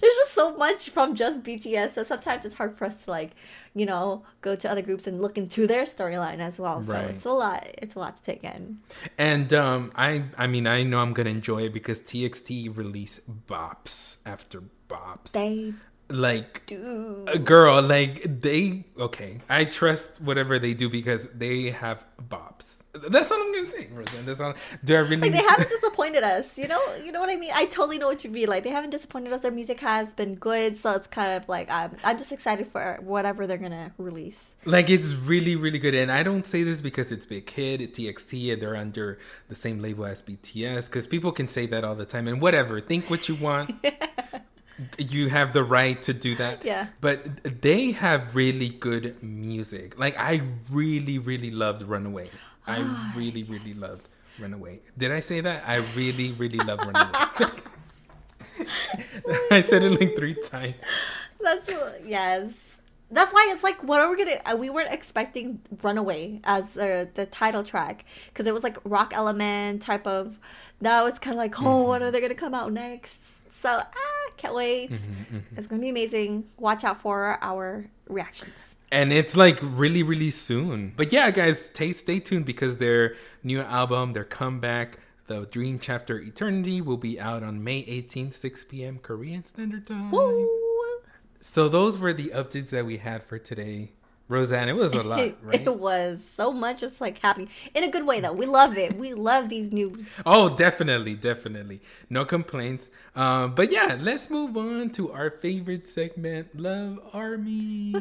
[0.00, 3.30] There's just so much from just BTS that sometimes it's hard for us to like,
[3.74, 6.82] you know, go to other groups and look into their storyline as well.
[6.82, 7.10] So Right.
[7.10, 7.66] it's a lot.
[7.78, 8.78] It's a lot to take in.
[9.16, 14.16] And um, I, I mean, I know I'm gonna enjoy it because TXT release bops
[14.26, 15.32] after bops.
[15.32, 15.72] They
[16.10, 17.28] like Dude.
[17.28, 23.30] a girl like they okay i trust whatever they do because they have bobs that's
[23.30, 24.24] all i'm gonna say Rosan.
[24.24, 24.54] that's all
[24.84, 26.80] do i really Like they haven't disappointed us, you know.
[27.04, 27.50] You know what I mean?
[27.54, 28.48] I totally know what you mean.
[28.48, 29.40] Like they haven't disappointed us.
[29.42, 31.96] Their music has been good, so it's kind of like I'm.
[32.02, 34.42] I'm just excited for whatever they're gonna release.
[34.64, 38.52] like it's really really good and i don't say this because it's big hit txt
[38.52, 42.04] and they're under the same label as bts because people can say that all the
[42.04, 43.70] time and whatever think what you want
[44.98, 46.86] you have the right to do that Yeah.
[47.00, 52.26] but they have really good music like i really really loved runaway
[52.66, 52.78] i
[53.16, 54.06] really really loved
[54.38, 57.10] runaway did i say that i really really love runaway
[59.50, 60.74] i said it like three times
[61.40, 61.70] That's
[62.06, 62.52] yes.
[63.10, 64.38] That's why it's like, what are we gonna?
[64.44, 69.12] uh, We weren't expecting "Runaway" as the the title track because it was like rock
[69.14, 70.38] element type of.
[70.82, 73.22] Now it's kind of like, oh, what are they gonna come out next?
[73.60, 74.92] So ah, can't wait.
[75.56, 76.44] It's gonna be amazing.
[76.58, 78.54] Watch out for our reactions.
[78.90, 83.60] and it's like really really soon but yeah guys stay, stay tuned because their new
[83.60, 88.98] album their comeback the dream chapter eternity will be out on may 18th 6 p.m
[88.98, 90.48] korean standard time Woo!
[91.40, 93.92] so those were the updates that we had for today
[94.28, 97.90] rosan it was a lot right It was so much just like happening in a
[97.90, 98.32] good way though.
[98.32, 98.94] We love it.
[98.94, 100.06] We love these news.
[100.26, 101.80] Oh, definitely, definitely.
[102.10, 102.90] No complaints.
[103.16, 107.94] Um, but yeah, let's move on to our favorite segment, Love Army,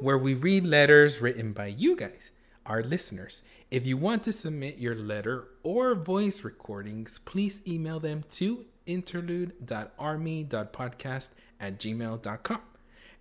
[0.00, 2.30] where we read letters written by you guys,
[2.66, 3.42] our listeners.
[3.70, 11.30] If you want to submit your letter or voice recordings, please email them to interlude.army.podcast
[11.60, 12.60] at gmail.com.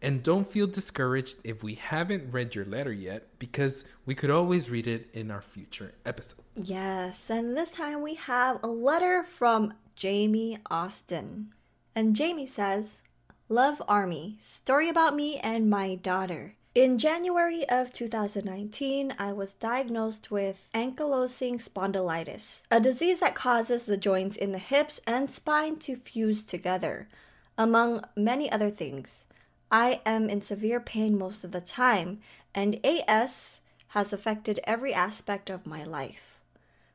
[0.01, 4.69] And don't feel discouraged if we haven't read your letter yet, because we could always
[4.69, 6.43] read it in our future episodes.
[6.55, 11.53] Yes, and this time we have a letter from Jamie Austin.
[11.93, 13.01] And Jamie says,
[13.49, 16.55] Love Army, story about me and my daughter.
[16.75, 23.97] In January of 2019, I was diagnosed with ankylosing spondylitis, a disease that causes the
[23.97, 27.09] joints in the hips and spine to fuse together,
[27.57, 29.25] among many other things.
[29.71, 32.19] I am in severe pain most of the time,
[32.55, 36.39] and AS has affected every aspect of my life.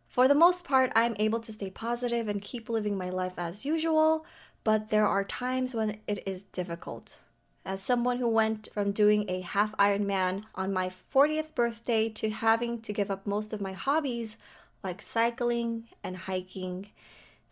[0.09, 3.65] For the most part, I'm able to stay positive and keep living my life as
[3.65, 4.25] usual,
[4.63, 7.19] but there are times when it is difficult.
[7.65, 12.81] As someone who went from doing a half Ironman on my 40th birthday to having
[12.83, 14.37] to give up most of my hobbies
[14.83, 16.89] like cycling and hiking,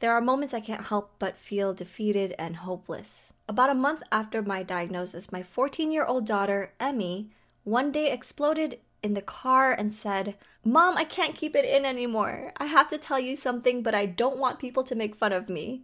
[0.00, 3.32] there are moments I can't help but feel defeated and hopeless.
[3.52, 7.28] About a month after my diagnosis, my 14 year old daughter, Emmy,
[7.64, 12.54] one day exploded in the car and said, Mom, I can't keep it in anymore.
[12.56, 15.50] I have to tell you something, but I don't want people to make fun of
[15.50, 15.82] me.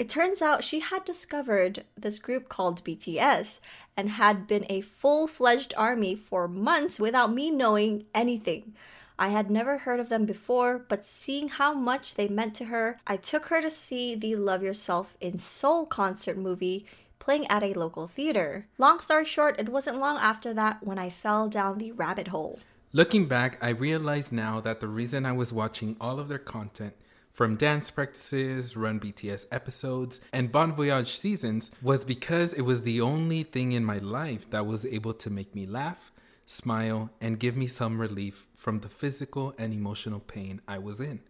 [0.00, 3.60] It turns out she had discovered this group called BTS
[3.96, 8.74] and had been a full fledged army for months without me knowing anything.
[9.18, 13.00] I had never heard of them before, but seeing how much they meant to her,
[13.04, 16.86] I took her to see the Love Yourself in Seoul concert movie
[17.18, 18.68] playing at a local theater.
[18.78, 22.60] Long story short, it wasn't long after that when I fell down the rabbit hole.
[22.92, 26.94] Looking back, I realize now that the reason I was watching all of their content,
[27.32, 33.00] from dance practices, Run BTS episodes, and Bon Voyage seasons, was because it was the
[33.00, 36.12] only thing in my life that was able to make me laugh,
[36.48, 41.20] smile, and give me some relief from the physical and emotional pain I was in.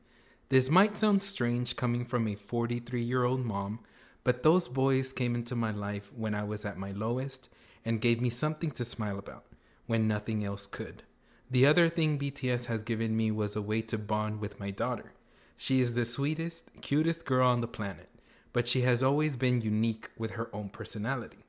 [0.49, 3.81] This might sound strange coming from a 43 year old mom,
[4.23, 7.49] but those boys came into my life when I was at my lowest
[7.85, 9.45] and gave me something to smile about
[9.87, 11.03] when nothing else could.
[11.51, 15.12] The other thing BTS has given me was a way to bond with my daughter.
[15.57, 18.09] She is the sweetest, cutest girl on the planet,
[18.53, 21.45] but she has always been unique with her own personality.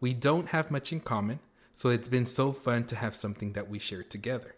[0.00, 1.38] We don't have much in common,
[1.76, 4.56] so it's been so fun to have something that we share together.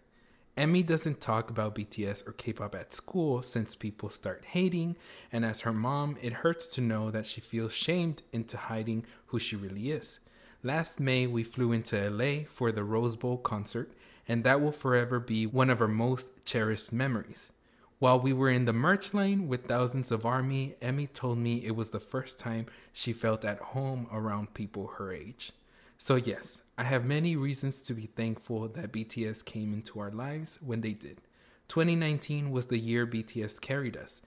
[0.56, 4.96] Emmy doesn't talk about BTS or K pop at school since people start hating,
[5.32, 9.38] and as her mom, it hurts to know that she feels shamed into hiding who
[9.38, 10.20] she really is.
[10.62, 13.92] Last May, we flew into LA for the Rose Bowl concert,
[14.26, 17.52] and that will forever be one of our most cherished memories.
[17.98, 21.74] While we were in the merch lane with thousands of army, Emmy told me it
[21.74, 25.50] was the first time she felt at home around people her age.
[25.98, 30.60] So, yes, I have many reasons to be thankful that BTS came into our lives
[30.62, 31.20] when they did.
[31.66, 34.22] 2019 was the year BTS carried us,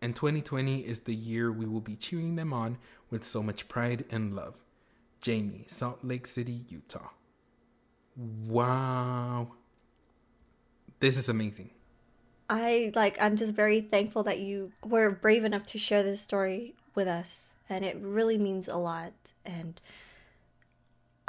[0.00, 2.78] and 2020 is the year we will be cheering them on
[3.10, 4.64] with so much pride and love.
[5.20, 7.10] Jamie, Salt Lake City, Utah.
[8.16, 9.48] Wow.
[11.00, 11.68] This is amazing.
[12.48, 16.74] I like I'm just very thankful that you were brave enough to share this story
[16.94, 19.12] with us and it really means a lot
[19.44, 19.80] and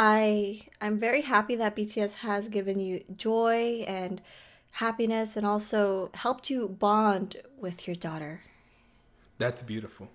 [0.03, 4.19] I I'm very happy that BTS has given you joy and
[4.71, 8.41] happiness and also helped you bond with your daughter.
[9.37, 10.07] That's beautiful.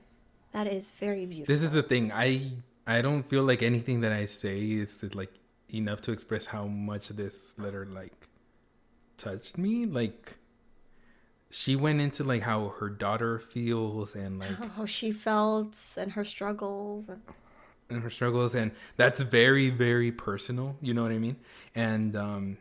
[0.51, 1.55] That is very beautiful.
[1.55, 2.11] This is the thing.
[2.13, 2.51] I
[2.85, 5.33] I don't feel like anything that I say is like
[5.73, 8.29] enough to express how much this letter like
[9.17, 9.87] touched me.
[9.87, 10.37] Like
[11.49, 16.25] she went into like how her daughter feels and like how she felt and her
[16.25, 17.23] struggles and
[17.89, 21.37] and her struggles and that's very very personal you know what i mean?
[21.75, 22.59] And um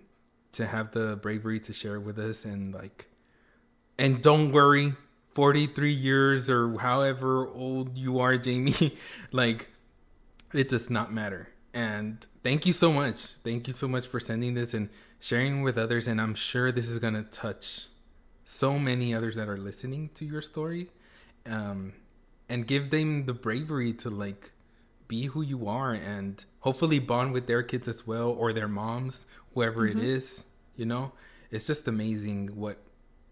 [0.53, 3.07] to have the bravery to share with us and like
[3.97, 4.93] and don't worry
[5.33, 8.97] 43 years or however old you are jamie
[9.31, 9.69] like
[10.53, 11.49] it does not matter.
[11.73, 13.33] And thank you so much.
[13.43, 14.87] Thank you so much for sending this and
[15.19, 17.87] sharing with others and i'm sure this is going to touch
[18.43, 20.87] so many others that are listening to your story
[21.47, 21.93] um
[22.47, 24.51] and give them the bravery to like
[25.07, 29.25] be who you are and hopefully bond with their kids as well or their moms,
[29.53, 29.99] whoever mm-hmm.
[29.99, 30.43] it is.
[30.75, 31.13] You know,
[31.51, 32.77] it's just amazing what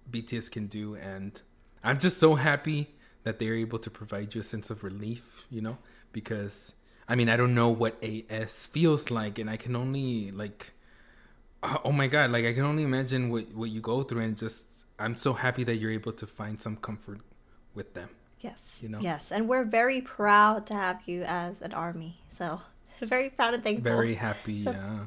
[0.09, 0.95] BTS can do.
[0.95, 1.41] And
[1.83, 5.61] I'm just so happy that they're able to provide you a sense of relief, you
[5.61, 5.77] know,
[6.11, 6.73] because
[7.07, 10.73] I mean, I don't know what AS feels like, and I can only like,
[11.83, 14.85] oh my god, like I can only imagine what what you go through, and just
[14.99, 17.19] I'm so happy that you're able to find some comfort
[17.73, 18.09] with them.
[18.43, 18.79] Yes.
[18.81, 18.99] You know?
[18.99, 19.31] Yes.
[19.31, 22.17] And we're very proud to have you as an army.
[22.37, 22.61] So
[23.01, 23.91] very proud and thankful.
[23.91, 24.99] Very happy, so, yeah.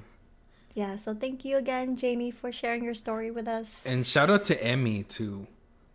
[0.74, 3.82] Yeah, so thank you again, Jamie, for sharing your story with us.
[3.87, 5.47] And shout out to Emmy too.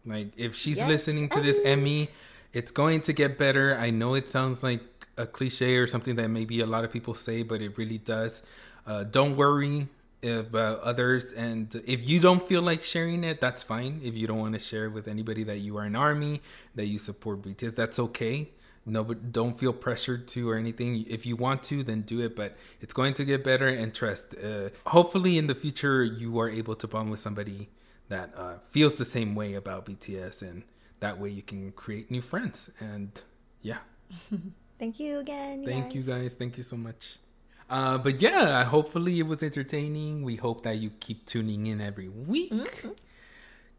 [0.06, 1.46] Like if she's yes, listening to Emmy.
[1.46, 2.10] this, Emmy,
[2.54, 3.78] it's going to get better.
[3.78, 4.82] I know it sounds like
[5.18, 8.42] a cliche or something that maybe a lot of people say, but it really does.
[8.88, 9.88] Uh, don't worry
[10.24, 14.00] about others and if you don't feel like sharing it that's fine.
[14.04, 16.42] If you don't want to share it with anybody that you are an army
[16.76, 18.52] that you support bts that's okay.
[18.86, 21.06] No but don't feel pressured to or anything.
[21.08, 24.36] If you want to then do it but it's going to get better and trust
[24.38, 27.70] uh, hopefully in the future you are able to bond with somebody
[28.10, 30.64] that uh, feels the same way about bts and
[31.00, 33.22] that way you can create new friends and
[33.62, 33.80] yeah.
[34.80, 35.96] Thank you again thank guys.
[35.96, 36.34] you guys.
[36.34, 37.18] Thank you so much
[37.72, 40.24] uh, but yeah, hopefully it was entertaining.
[40.24, 42.52] We hope that you keep tuning in every week.
[42.52, 42.90] Mm-hmm.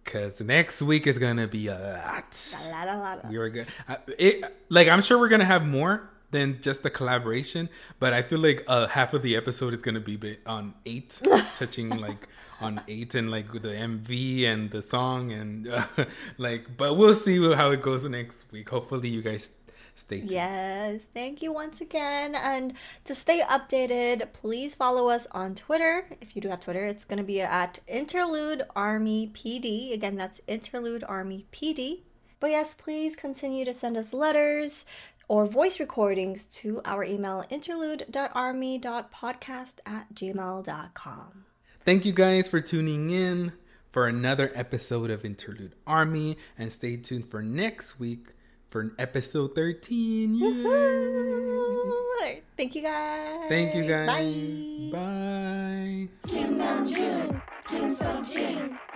[0.04, 2.56] Cause next week is gonna be a lot.
[2.66, 3.28] A lot, a lot.
[3.28, 6.90] We are gonna, uh, it, like I'm sure we're gonna have more than just the
[6.90, 7.68] collaboration,
[8.00, 11.20] but I feel like uh, half of the episode is gonna be on eight,
[11.54, 12.28] touching like
[12.62, 15.84] on eight and like the MV and the song and uh,
[16.38, 16.78] like.
[16.78, 18.70] But we'll see how it goes next week.
[18.70, 19.50] Hopefully, you guys
[19.94, 20.32] stay tuned.
[20.32, 22.34] Yes, thank you once again.
[22.34, 22.74] And
[23.04, 26.06] to stay updated, please follow us on Twitter.
[26.20, 29.92] If you do have Twitter, it's going to be at Interlude Army PD.
[29.92, 32.00] Again, that's Interlude Army PD.
[32.40, 34.84] But yes, please continue to send us letters
[35.28, 41.44] or voice recordings to our email interlude.army.podcast at gmail.com.
[41.84, 43.52] Thank you guys for tuning in
[43.90, 48.28] for another episode of Interlude Army and stay tuned for next week
[48.72, 50.34] for episode 13.
[50.34, 52.42] Yay.
[52.56, 53.48] Thank you guys.
[53.48, 54.08] Thank you guys.
[54.08, 54.90] Bye.
[54.90, 56.08] Bye.
[56.26, 57.90] Kim Namjoon, Kim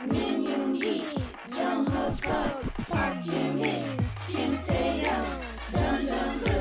[0.07, 0.43] Min
[1.87, 4.57] Ho Suk, Park Jimin, Kim
[5.73, 6.56] Jung Jung